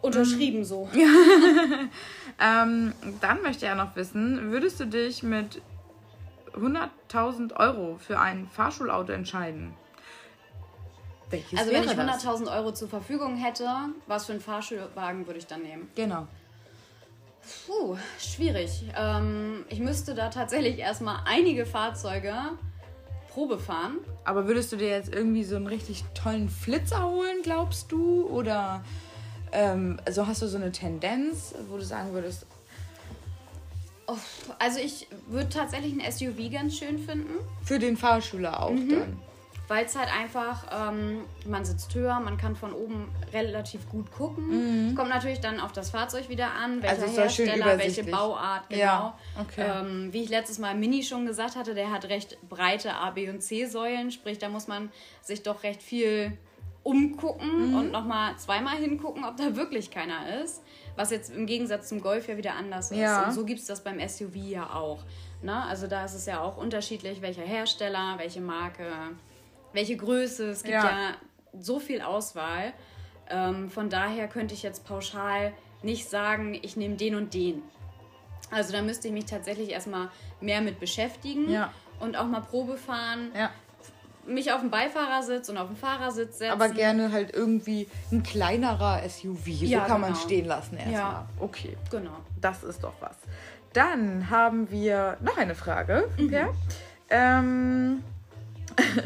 Unterschrieben 0.02 0.64
so. 0.64 0.90
Ähm, 2.42 2.94
dann 3.20 3.42
möchte 3.42 3.66
ja 3.66 3.76
noch 3.76 3.98
wissen, 3.98 4.52
würdest 4.52 4.80
du 4.80 4.86
dich 4.86 5.24
mit 5.24 5.62
100.000 6.54 7.54
Euro 7.58 7.98
für 7.98 8.18
ein 8.18 8.48
Fahrschulauto 8.48 9.12
entscheiden? 9.12 9.74
Welches 11.30 11.60
Also 11.60 11.74
wenn 11.74 11.84
ich 11.84 11.98
wäre 11.98 12.08
das? 12.08 12.26
100.000 12.26 12.56
Euro 12.56 12.72
zur 12.72 12.88
Verfügung 12.88 13.36
hätte, 13.36 13.68
was 14.08 14.28
für 14.28 14.32
einen 14.32 14.42
Fahrschulwagen 14.42 15.28
würde 15.28 15.40
ich 15.40 15.48
dann 15.48 15.64
nehmen? 15.64 15.90
Genau. 15.96 16.30
Puh, 17.66 17.98
schwierig. 18.20 18.84
Ähm, 18.98 19.66
ich 19.70 19.80
müsste 19.80 20.14
da 20.14 20.30
tatsächlich 20.30 20.78
erstmal 20.80 21.22
einige 21.26 21.66
Fahrzeuge 21.66 22.34
Probe 23.30 23.60
fahren. 23.60 23.98
Aber 24.26 24.48
würdest 24.48 24.72
du 24.72 24.76
dir 24.76 24.90
jetzt 24.90 25.14
irgendwie 25.14 25.44
so 25.44 25.56
einen 25.56 25.68
richtig 25.68 26.04
tollen 26.14 26.50
Flitzer 26.50 27.04
holen, 27.08 27.38
glaubst 27.44 27.92
du? 27.92 28.28
Oder 28.28 28.84
ähm, 29.52 30.00
also 30.06 30.28
hast 30.28 30.42
du 30.42 30.48
so 30.48 30.58
eine 30.58 30.72
Tendenz, 30.72 31.54
wo 31.70 31.78
du 31.78 31.84
sagen 31.84 32.14
würdest, 32.14 32.46
Also 34.58 34.80
ich 34.80 35.08
würde 35.28 35.50
tatsächlich 35.50 35.94
ein 35.94 36.12
SUV 36.12 36.52
ganz 36.52 36.78
schön 36.78 36.98
finden, 36.98 37.34
für 37.64 37.78
den 37.78 37.96
Fahrschüler 37.96 38.62
auch 38.64 38.72
Mhm. 38.72 38.90
dann? 38.90 39.20
Weil 39.70 39.86
es 39.86 39.96
halt 39.96 40.10
einfach, 40.14 40.90
ähm, 40.92 41.22
man 41.46 41.64
sitzt 41.64 41.96
höher, 41.96 42.20
man 42.20 42.38
kann 42.38 42.56
von 42.58 42.74
oben 42.74 43.08
relativ 43.32 43.88
gut 43.90 44.12
gucken. 44.12 44.94
Kommt 44.96 45.10
natürlich 45.10 45.40
dann 45.40 45.62
auf 45.62 45.72
das 45.72 45.92
Fahrzeug 45.92 46.28
wieder 46.28 46.52
an, 46.54 46.82
welcher 46.84 46.98
Mhm. 46.98 47.04
Also 47.04 47.22
Hersteller, 47.22 47.78
welche. 47.78 48.04
Bauart, 48.04 48.68
genau. 48.70 48.80
Ja, 48.82 49.18
okay. 49.40 49.66
Ähm, 49.80 50.12
wie 50.12 50.24
ich 50.24 50.30
letztes 50.30 50.58
Mal 50.60 50.76
Mini 50.76 51.04
schon 51.04 51.26
gesagt 51.26 51.56
hatte, 51.56 51.74
der 51.76 51.92
hat 51.92 52.06
recht 52.10 52.38
breite 52.50 52.94
A, 52.96 53.12
B 53.12 53.30
und 53.30 53.42
C-Säulen, 53.42 54.12
sprich, 54.12 54.38
da 54.40 54.50
muss 54.50 54.68
man 54.68 54.92
sich 55.22 55.44
doch 55.44 55.64
recht 55.64 55.82
viel 55.82 56.36
umgucken 56.84 57.70
Mhm. 57.70 57.76
und 57.76 57.92
nochmal 57.92 58.36
zweimal 58.38 58.76
hingucken, 58.78 59.24
ob 59.26 59.38
da 59.38 59.56
wirklich 59.56 59.92
keiner 59.92 60.42
ist. 60.44 60.64
Was 60.96 61.12
jetzt 61.12 61.30
im 61.32 61.46
Gegensatz 61.46 61.88
zum 61.90 62.02
Golf 62.02 62.28
ja 62.28 62.38
wieder 62.38 62.56
anders 62.56 62.92
ist. 62.92 62.98
Ja. 62.98 63.26
Und 63.26 63.34
so 63.34 63.46
gibt 63.46 63.60
es 63.60 63.68
das 63.68 63.84
beim 63.84 64.00
SUV 64.00 64.36
ja 64.36 64.70
auch. 64.74 65.00
Ne? 65.42 65.64
Also 65.66 65.88
da 65.88 66.04
ist 66.06 66.14
es 66.16 66.26
ja 66.26 66.42
auch 66.42 66.58
unterschiedlich, 66.58 67.22
welcher 67.22 67.44
Hersteller, 67.44 68.16
welche 68.18 68.42
Marke, 68.42 68.86
welche 69.74 69.98
Größe. 69.98 70.50
Es 70.50 70.64
gibt 70.64 70.76
Ja. 70.76 70.84
ja, 70.86 71.10
so 71.60 71.80
viel 71.80 72.02
Auswahl. 72.02 72.74
Ähm, 73.30 73.70
von 73.70 73.90
daher 73.90 74.28
könnte 74.28 74.54
ich 74.54 74.64
jetzt 74.64 74.86
pauschal 74.86 75.54
nicht 75.84 76.10
sagen, 76.10 76.54
ich 76.62 76.76
nehme 76.78 76.96
den 76.96 77.16
und 77.16 77.34
den. 77.34 77.62
Also 78.52 78.74
da 78.74 78.82
müsste 78.82 79.08
ich 79.08 79.14
mich 79.14 79.26
tatsächlich 79.26 79.70
erstmal 79.70 80.10
mehr 80.42 80.62
mit 80.62 80.80
beschäftigen 80.80 81.50
Ja. 81.50 81.72
und 82.00 82.18
auch 82.18 82.26
mal 82.26 82.42
Probe 82.42 82.78
fahren, 82.78 83.32
Ja. 83.36 83.52
mich 84.26 84.52
auf 84.52 84.62
den 84.62 84.72
Beifahrersitz 84.72 85.50
und 85.50 85.58
auf 85.58 85.68
den 85.68 85.78
Fahrersitz 85.78 86.40
setzen. 86.40 86.52
Aber 86.54 86.70
gerne 86.70 87.12
halt 87.12 87.34
irgendwie 87.36 87.88
ein 88.12 88.24
kleinerer 88.24 89.04
SUV. 89.08 89.46
So 89.46 89.66
Ja, 89.66 89.86
kann 89.86 90.02
man 90.02 90.14
genau. 90.14 90.24
stehen 90.26 90.46
lassen 90.46 90.76
erstmal. 90.78 91.00
Ja. 91.00 91.30
Okay. 91.40 91.78
Genau. 91.92 92.18
Das 92.42 92.64
ist 92.64 92.84
doch 92.84 92.94
was. 93.00 93.16
Dann 93.74 94.30
haben 94.32 94.70
wir 94.72 95.18
noch 95.22 95.38
eine 95.38 95.54
Frage, 95.56 96.10
Mhm. 96.18 96.48
Ähm, 97.12 98.04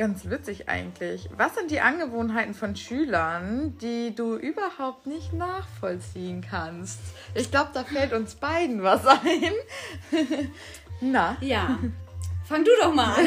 ganz 0.00 0.30
witzig 0.30 0.66
eigentlich. 0.66 1.28
Was 1.36 1.56
sind 1.56 1.70
die 1.70 1.82
Angewohnheiten 1.82 2.54
von 2.54 2.74
Schülern, 2.74 3.76
die 3.82 4.14
du 4.14 4.34
überhaupt 4.34 5.06
nicht 5.06 5.34
nachvollziehen 5.34 6.40
kannst? 6.40 7.00
Ich 7.34 7.50
glaube, 7.50 7.68
da 7.74 7.84
fällt 7.84 8.14
uns 8.14 8.34
beiden 8.34 8.82
was 8.82 9.06
ein. 9.06 9.52
Na? 11.02 11.36
Ja. 11.42 11.78
Fang 12.48 12.64
du 12.64 12.70
doch 12.80 12.94
mal 12.94 13.14
an. 13.14 13.26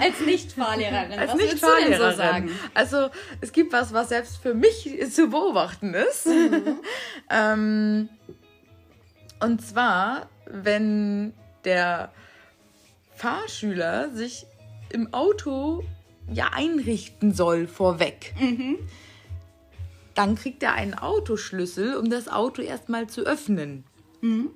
Als 0.00 0.20
Nicht-Fahrlehrerin. 0.20 1.18
Als 1.18 1.32
Was 1.32 1.36
nicht 1.36 1.50
willst 1.50 1.64
du 1.64 1.66
denn 1.66 1.92
so 1.94 1.98
Fahrlehrerin. 1.98 2.16
sagen? 2.16 2.50
Also 2.72 3.10
es 3.40 3.50
gibt 3.50 3.72
was, 3.72 3.92
was 3.92 4.10
selbst 4.10 4.36
für 4.36 4.54
mich 4.54 4.88
zu 5.10 5.30
beobachten 5.30 5.94
ist. 5.94 6.26
Mhm. 6.26 6.78
ähm, 7.28 8.08
und 9.40 9.66
zwar, 9.66 10.28
wenn 10.46 11.34
der 11.64 12.12
Fahrschüler 13.16 14.10
sich 14.10 14.46
im 14.90 15.12
Auto 15.12 15.84
ja 16.32 16.50
einrichten 16.52 17.32
soll 17.32 17.66
vorweg. 17.66 18.34
Mhm. 18.38 18.78
Dann 20.14 20.34
kriegt 20.34 20.62
er 20.62 20.72
einen 20.72 20.94
Autoschlüssel, 20.94 21.96
um 21.96 22.10
das 22.10 22.28
Auto 22.28 22.62
erstmal 22.62 23.06
zu 23.06 23.22
öffnen. 23.22 23.84
Mhm. 24.20 24.50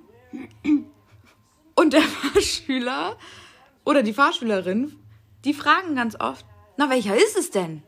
Und 1.75 1.93
der 1.93 2.01
Fahrschüler 2.01 3.17
oder 3.85 4.03
die 4.03 4.13
Fahrschülerin, 4.13 4.95
die 5.45 5.53
fragen 5.53 5.95
ganz 5.95 6.19
oft, 6.19 6.45
na, 6.77 6.89
welcher 6.89 7.15
ist 7.15 7.37
es 7.37 7.51
denn? 7.51 7.83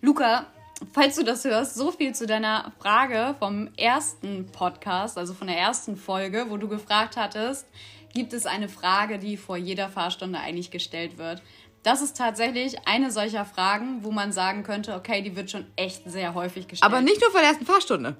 Luca, 0.00 0.46
falls 0.92 1.16
du 1.16 1.24
das 1.24 1.44
hörst, 1.44 1.74
so 1.74 1.90
viel 1.90 2.14
zu 2.14 2.26
deiner 2.26 2.72
Frage 2.78 3.34
vom 3.38 3.68
ersten 3.76 4.46
Podcast, 4.46 5.18
also 5.18 5.34
von 5.34 5.46
der 5.46 5.58
ersten 5.58 5.96
Folge, 5.96 6.46
wo 6.48 6.56
du 6.56 6.68
gefragt 6.68 7.16
hattest, 7.16 7.66
gibt 8.14 8.32
es 8.32 8.46
eine 8.46 8.68
Frage, 8.68 9.18
die 9.18 9.36
vor 9.36 9.56
jeder 9.56 9.88
Fahrstunde 9.88 10.38
eigentlich 10.38 10.70
gestellt 10.70 11.18
wird. 11.18 11.42
Das 11.82 12.00
ist 12.00 12.16
tatsächlich 12.16 12.86
eine 12.86 13.10
solcher 13.10 13.44
Fragen, 13.44 14.04
wo 14.04 14.12
man 14.12 14.32
sagen 14.32 14.62
könnte, 14.62 14.94
okay, 14.94 15.22
die 15.22 15.34
wird 15.34 15.50
schon 15.50 15.66
echt 15.76 16.08
sehr 16.08 16.34
häufig 16.34 16.68
gestellt. 16.68 16.90
Aber 16.90 17.02
nicht 17.02 17.20
nur 17.20 17.30
vor 17.30 17.40
der 17.40 17.50
ersten 17.50 17.66
Fahrstunde. 17.66 18.16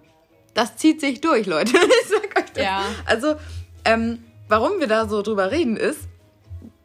Das 0.55 0.77
zieht 0.77 1.01
sich 1.01 1.21
durch, 1.21 1.47
Leute. 1.47 1.73
Ich 2.03 2.09
sag 2.09 2.39
euch 2.39 2.53
das. 2.53 2.65
Ja. 2.65 2.85
Also, 3.05 3.37
ähm, 3.85 4.23
warum 4.49 4.81
wir 4.81 4.89
da 4.89 5.09
so 5.09 5.23
drüber 5.23 5.51
reden, 5.51 5.77
ist, 5.77 6.09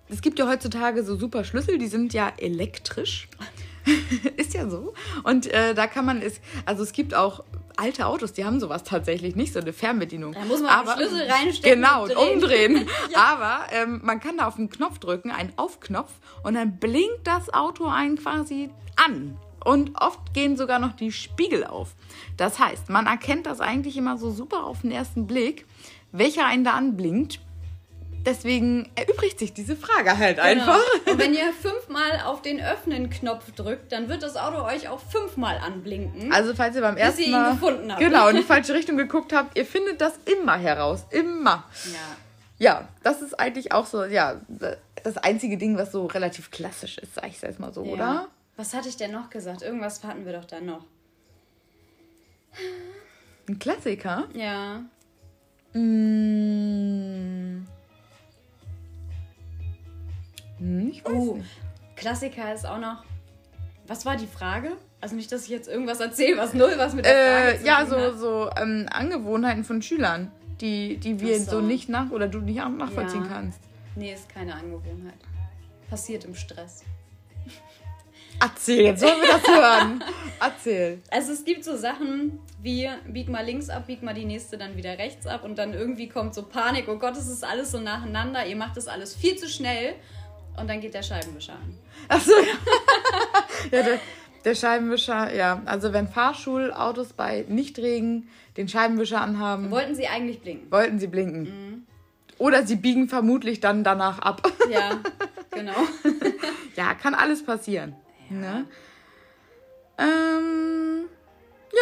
es 0.09 0.21
gibt 0.21 0.39
ja 0.39 0.47
heutzutage 0.47 1.03
so 1.03 1.15
super 1.15 1.43
Schlüssel, 1.43 1.77
die 1.77 1.87
sind 1.87 2.13
ja 2.13 2.31
elektrisch. 2.37 3.27
ist 4.37 4.53
ja 4.53 4.69
so. 4.69 4.93
Und 5.23 5.47
äh, 5.47 5.73
da 5.73 5.87
kann 5.87 6.05
man 6.05 6.21
es, 6.21 6.39
also 6.65 6.83
es 6.83 6.91
gibt 6.91 7.13
auch 7.15 7.43
alte 7.77 8.07
Autos, 8.07 8.33
die 8.33 8.43
haben 8.43 8.59
sowas 8.59 8.83
tatsächlich 8.83 9.35
nicht, 9.35 9.53
so 9.53 9.59
eine 9.59 9.71
Fernbedienung. 9.71 10.33
Da 10.33 10.45
muss 10.45 10.61
man 10.61 10.85
den 10.85 10.93
Schlüssel 10.93 11.21
reinstecken 11.31 11.81
Genau, 11.81 12.03
und 12.03 12.09
und 12.15 12.41
drehen. 12.41 12.75
umdrehen. 12.75 12.89
Aber 13.15 13.59
ähm, 13.71 14.01
man 14.03 14.19
kann 14.19 14.37
da 14.37 14.47
auf 14.47 14.55
den 14.55 14.69
Knopf 14.69 14.99
drücken, 14.99 15.31
einen 15.31 15.53
Aufknopf, 15.57 16.11
und 16.43 16.55
dann 16.55 16.77
blinkt 16.77 17.25
das 17.25 17.53
Auto 17.53 17.85
einen 17.85 18.17
quasi 18.17 18.69
an. 18.95 19.37
Und 19.63 19.99
oft 20.01 20.33
gehen 20.33 20.55
sogar 20.55 20.79
noch 20.79 20.93
die 20.95 21.11
Spiegel 21.11 21.65
auf. 21.65 21.95
Das 22.37 22.57
heißt, 22.57 22.89
man 22.89 23.05
erkennt 23.05 23.45
das 23.45 23.59
eigentlich 23.59 23.97
immer 23.97 24.17
so 24.17 24.31
super 24.31 24.63
auf 24.65 24.81
den 24.81 24.91
ersten 24.91 25.27
Blick, 25.27 25.65
welcher 26.11 26.45
einen 26.45 26.63
da 26.63 26.71
anblinkt. 26.71 27.41
Deswegen 28.25 28.89
erübrigt 28.95 29.39
sich 29.39 29.53
diese 29.53 29.75
Frage 29.77 30.17
halt 30.17 30.39
einfach. 30.39 30.79
Genau. 31.05 31.11
Und 31.13 31.19
wenn 31.19 31.33
ihr 31.33 31.53
fünfmal 31.53 32.21
auf 32.25 32.41
den 32.41 32.59
Öffnen-Knopf 32.59 33.51
drückt, 33.55 33.91
dann 33.93 34.09
wird 34.09 34.21
das 34.23 34.35
Auto 34.35 34.63
euch 34.65 34.89
auch 34.89 34.99
fünfmal 34.99 35.57
anblinken. 35.59 36.33
Also 36.33 36.53
falls 36.53 36.75
ihr 36.75 36.81
beim 36.81 36.97
ihr 36.97 37.03
ersten 37.03 37.21
ihn 37.21 37.31
Mal 37.31 37.51
gefunden 37.53 37.89
habt. 37.91 38.01
genau 38.01 38.27
in 38.27 38.35
die 38.35 38.43
falsche 38.53 38.73
Richtung 38.73 38.97
geguckt 38.97 39.31
habt, 39.31 39.57
ihr 39.57 39.65
findet 39.65 40.01
das 40.01 40.13
immer 40.25 40.57
heraus, 40.57 41.05
immer. 41.11 41.63
ja. 41.85 42.17
Ja, 42.59 42.87
das 43.03 43.21
ist 43.21 43.39
eigentlich 43.39 43.71
auch 43.71 43.85
so, 43.85 44.03
ja, 44.03 44.41
das 45.03 45.17
einzige 45.17 45.57
Ding, 45.57 45.77
was 45.77 45.91
so 45.91 46.07
relativ 46.07 46.49
klassisch 46.49 46.97
ist, 46.97 47.13
sag 47.13 47.27
ich 47.27 47.39
jetzt 47.39 47.59
mal 47.59 47.71
so, 47.71 47.83
Ja. 47.85 47.91
oder? 47.93 48.27
Was 48.55 48.73
hatte 48.73 48.89
ich 48.89 48.97
denn 48.97 49.11
noch 49.11 49.29
gesagt? 49.29 49.61
Irgendwas 49.61 50.03
hatten 50.03 50.25
wir 50.25 50.33
doch 50.33 50.45
da 50.45 50.59
noch. 50.59 50.83
Ein 53.47 53.59
Klassiker. 53.59 54.27
Ja. 54.33 54.81
Mm. 55.73 57.67
Hm, 60.59 60.89
ich 60.91 61.03
weiß 61.05 61.11
Oh, 61.13 61.35
nicht. 61.35 61.49
Klassiker 61.95 62.53
ist 62.53 62.65
auch 62.65 62.79
noch. 62.79 63.03
Was 63.87 64.05
war 64.05 64.15
die 64.17 64.27
Frage? 64.27 64.71
Also 64.99 65.15
nicht, 65.15 65.31
dass 65.31 65.43
ich 65.43 65.49
jetzt 65.49 65.67
irgendwas 65.67 65.99
erzähle, 65.99 66.37
was 66.37 66.53
null 66.53 66.73
was 66.77 66.93
mit 66.93 67.05
der 67.05 67.13
Frage 67.13 67.53
Äh, 67.55 67.59
zu 67.59 67.65
ja, 67.65 67.79
tun 67.81 67.89
so, 67.89 67.97
hat. 67.99 68.17
so 68.19 68.49
ähm, 68.61 68.85
Angewohnheiten 68.91 69.63
von 69.63 69.81
Schülern, 69.81 70.31
die, 70.61 70.97
die 70.97 71.19
wir 71.19 71.39
so. 71.39 71.51
so. 71.51 71.61
nicht 71.61 71.87
nach 71.87 72.09
oder 72.11 72.27
du 72.27 72.39
nicht 72.39 72.57
nachvollziehen 72.57 73.23
Ja. 73.23 73.29
kannst. 73.29 73.59
Nee, 73.95 74.13
ist 74.13 74.27
keine 74.29 74.53
Angewohnheit. 74.55 75.13
Passiert 75.89 76.25
im 76.25 76.35
Stress. 76.35 76.83
Erzähl, 78.39 78.81
jetzt 78.85 78.99
sollen 78.99 79.19
wir 79.19 79.29
das 79.29 79.47
hören. 79.47 80.03
Erzähl. 80.39 81.01
Also 81.09 81.31
es 81.33 81.43
gibt 81.43 81.63
so 81.63 81.75
Sachen 81.75 82.37
wie 82.61 82.87
bieg 83.07 83.29
mal 83.29 83.43
links 83.43 83.69
ab, 83.69 83.87
bieg 83.87 84.03
mal 84.03 84.13
die 84.13 84.25
nächste 84.25 84.57
dann 84.59 84.77
wieder 84.77 84.97
rechts 84.99 85.25
ab 85.25 85.43
und 85.43 85.57
dann 85.57 85.73
irgendwie 85.73 86.07
kommt 86.07 86.35
so 86.35 86.43
Panik, 86.43 86.87
oh 86.87 86.97
Gott, 86.99 87.17
es 87.17 87.27
ist 87.27 87.43
alles 87.43 87.71
so 87.71 87.79
nacheinander, 87.79 88.45
ihr 88.45 88.55
macht 88.55 88.77
das 88.77 88.87
alles 88.87 89.15
viel 89.15 89.37
zu 89.37 89.47
schnell 89.49 89.95
und 90.59 90.67
dann 90.69 90.81
geht 90.81 90.93
der 90.93 91.03
Scheibenwischer 91.03 91.53
an. 91.53 91.77
Achso, 92.07 92.31
ja. 92.31 92.55
ja 93.77 93.83
der, 93.83 93.99
der 94.43 94.55
Scheibenwischer, 94.55 95.33
ja. 95.33 95.61
Also 95.65 95.93
wenn 95.93 96.07
Fahrschulautos 96.07 97.13
bei 97.13 97.45
Nichtregen 97.47 98.29
den 98.57 98.67
Scheibenwischer 98.67 99.21
anhaben, 99.21 99.71
Wollten 99.71 99.95
sie 99.95 100.07
eigentlich 100.07 100.41
blinken? 100.41 100.71
wollten 100.71 100.99
sie 100.99 101.07
blinken. 101.07 101.87
Oder 102.39 102.65
sie 102.65 102.75
biegen 102.75 103.07
vermutlich 103.09 103.59
dann 103.59 103.83
danach 103.83 104.19
ab. 104.19 104.51
Ja, 104.69 104.99
genau. 105.51 105.75
ja, 106.75 106.93
kann 106.93 107.15
alles 107.15 107.41
passieren. 107.45 107.95
Ne? 108.29 108.65
Ähm, 109.97 111.05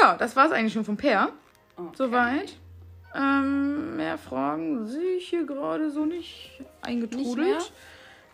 ja, 0.02 0.16
das 0.18 0.36
war 0.36 0.46
es 0.46 0.52
eigentlich 0.52 0.74
schon 0.74 0.86
vom 0.86 0.98
Per. 0.98 1.32
Okay. 1.76 1.90
Soweit. 1.98 2.58
Ähm, 3.16 3.96
mehr 3.98 4.20
Fragen 4.20 4.86
sehe 4.86 5.16
ich 5.18 5.30
hier 5.30 5.46
gerade 5.48 5.90
so 5.90 6.06
nicht 6.06 6.62
eingetrudelt. 6.84 7.72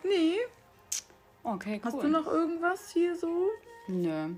Nee. 0.04 0.36
Okay, 1.44 1.76
cool. 1.76 1.80
Hast 1.84 2.02
du 2.02 2.08
noch 2.08 2.26
irgendwas 2.26 2.90
hier 2.90 3.16
so? 3.16 3.48
Nö. 3.88 4.34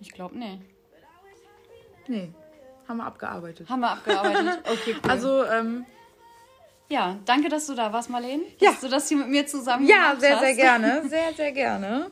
Ich 0.00 0.12
glaube, 0.12 0.36
nee. 0.36 0.60
Nee. 2.08 2.32
Haben 2.88 2.96
wir 2.98 3.04
abgearbeitet. 3.04 3.68
Haben 3.68 3.80
wir 3.80 3.90
abgearbeitet. 3.90 4.60
Okay, 4.64 4.96
cool. 5.02 5.10
Also, 5.10 5.44
ähm, 5.44 5.84
ja, 6.88 7.16
danke, 7.24 7.48
dass 7.48 7.66
du 7.66 7.74
da 7.74 7.92
warst, 7.92 8.10
Marlene. 8.10 8.44
Ja. 8.60 8.70
Dass 8.70 8.80
du 8.80 8.88
das 8.88 9.08
hier 9.08 9.18
mit 9.18 9.28
mir 9.28 9.46
zusammen 9.46 9.86
ja, 9.86 10.14
gemacht 10.14 10.20
sehr, 10.20 10.36
hast. 10.36 10.42
sehr 10.42 10.54
gerne. 10.54 11.02
Sehr, 11.08 11.32
sehr 11.32 11.52
gerne. 11.52 12.10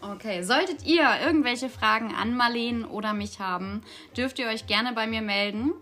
Okay, 0.00 0.42
solltet 0.42 0.84
ihr 0.84 1.04
irgendwelche 1.24 1.68
Fragen 1.68 2.14
an 2.14 2.34
Marleen 2.34 2.84
oder 2.84 3.12
mich 3.12 3.40
haben, 3.40 3.82
dürft 4.16 4.38
ihr 4.38 4.48
euch 4.48 4.66
gerne 4.66 4.94
bei 4.94 5.06
mir 5.06 5.20
melden. 5.22 5.72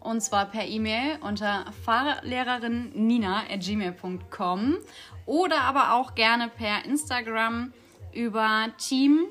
Und 0.00 0.22
zwar 0.22 0.46
per 0.46 0.66
E-Mail 0.66 1.18
unter 1.20 1.66
fahrlehrerinnina.gmail.com 1.84 4.76
oder 5.30 5.60
aber 5.62 5.94
auch 5.94 6.16
gerne 6.16 6.48
per 6.48 6.84
Instagram 6.84 7.72
über 8.12 8.66
team-nina- 8.78 9.30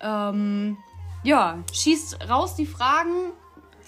ähm, 0.00 0.76
Ja, 1.24 1.58
schießt 1.72 2.28
raus 2.30 2.54
die 2.54 2.66
Fragen. 2.66 3.32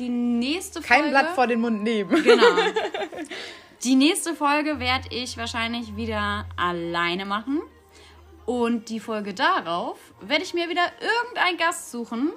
Die 0.00 0.08
nächste 0.08 0.80
Kein 0.80 1.02
Folge... 1.02 1.10
Blatt 1.10 1.28
vor 1.36 1.46
den 1.46 1.60
Mund 1.60 1.84
nehmen. 1.84 2.20
Genau. 2.22 2.44
Die 3.84 3.94
nächste 3.94 4.34
Folge 4.34 4.80
werde 4.80 5.06
ich 5.10 5.36
wahrscheinlich 5.38 5.94
wieder 5.94 6.46
alleine 6.56 7.24
machen. 7.24 7.62
Und 8.44 8.88
die 8.88 8.98
Folge 8.98 9.34
darauf 9.34 9.98
werde 10.20 10.42
ich 10.42 10.52
mir 10.52 10.68
wieder 10.68 10.90
irgendeinen 11.00 11.58
Gast 11.58 11.92
suchen. 11.92 12.32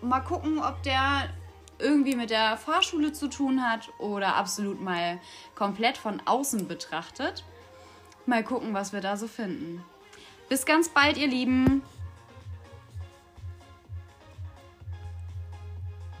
Mal 0.00 0.20
gucken, 0.20 0.60
ob 0.60 0.82
der 0.84 1.28
irgendwie 1.78 2.16
mit 2.16 2.30
der 2.30 2.56
Fahrschule 2.56 3.12
zu 3.12 3.28
tun 3.28 3.62
hat 3.62 3.90
oder 3.98 4.36
absolut 4.36 4.80
mal 4.80 5.20
komplett 5.54 5.96
von 5.96 6.20
außen 6.24 6.68
betrachtet. 6.68 7.44
Mal 8.26 8.44
gucken, 8.44 8.74
was 8.74 8.92
wir 8.92 9.00
da 9.00 9.16
so 9.16 9.26
finden. 9.28 9.84
Bis 10.48 10.66
ganz 10.66 10.88
bald, 10.88 11.16
ihr 11.16 11.28
Lieben. 11.28 11.82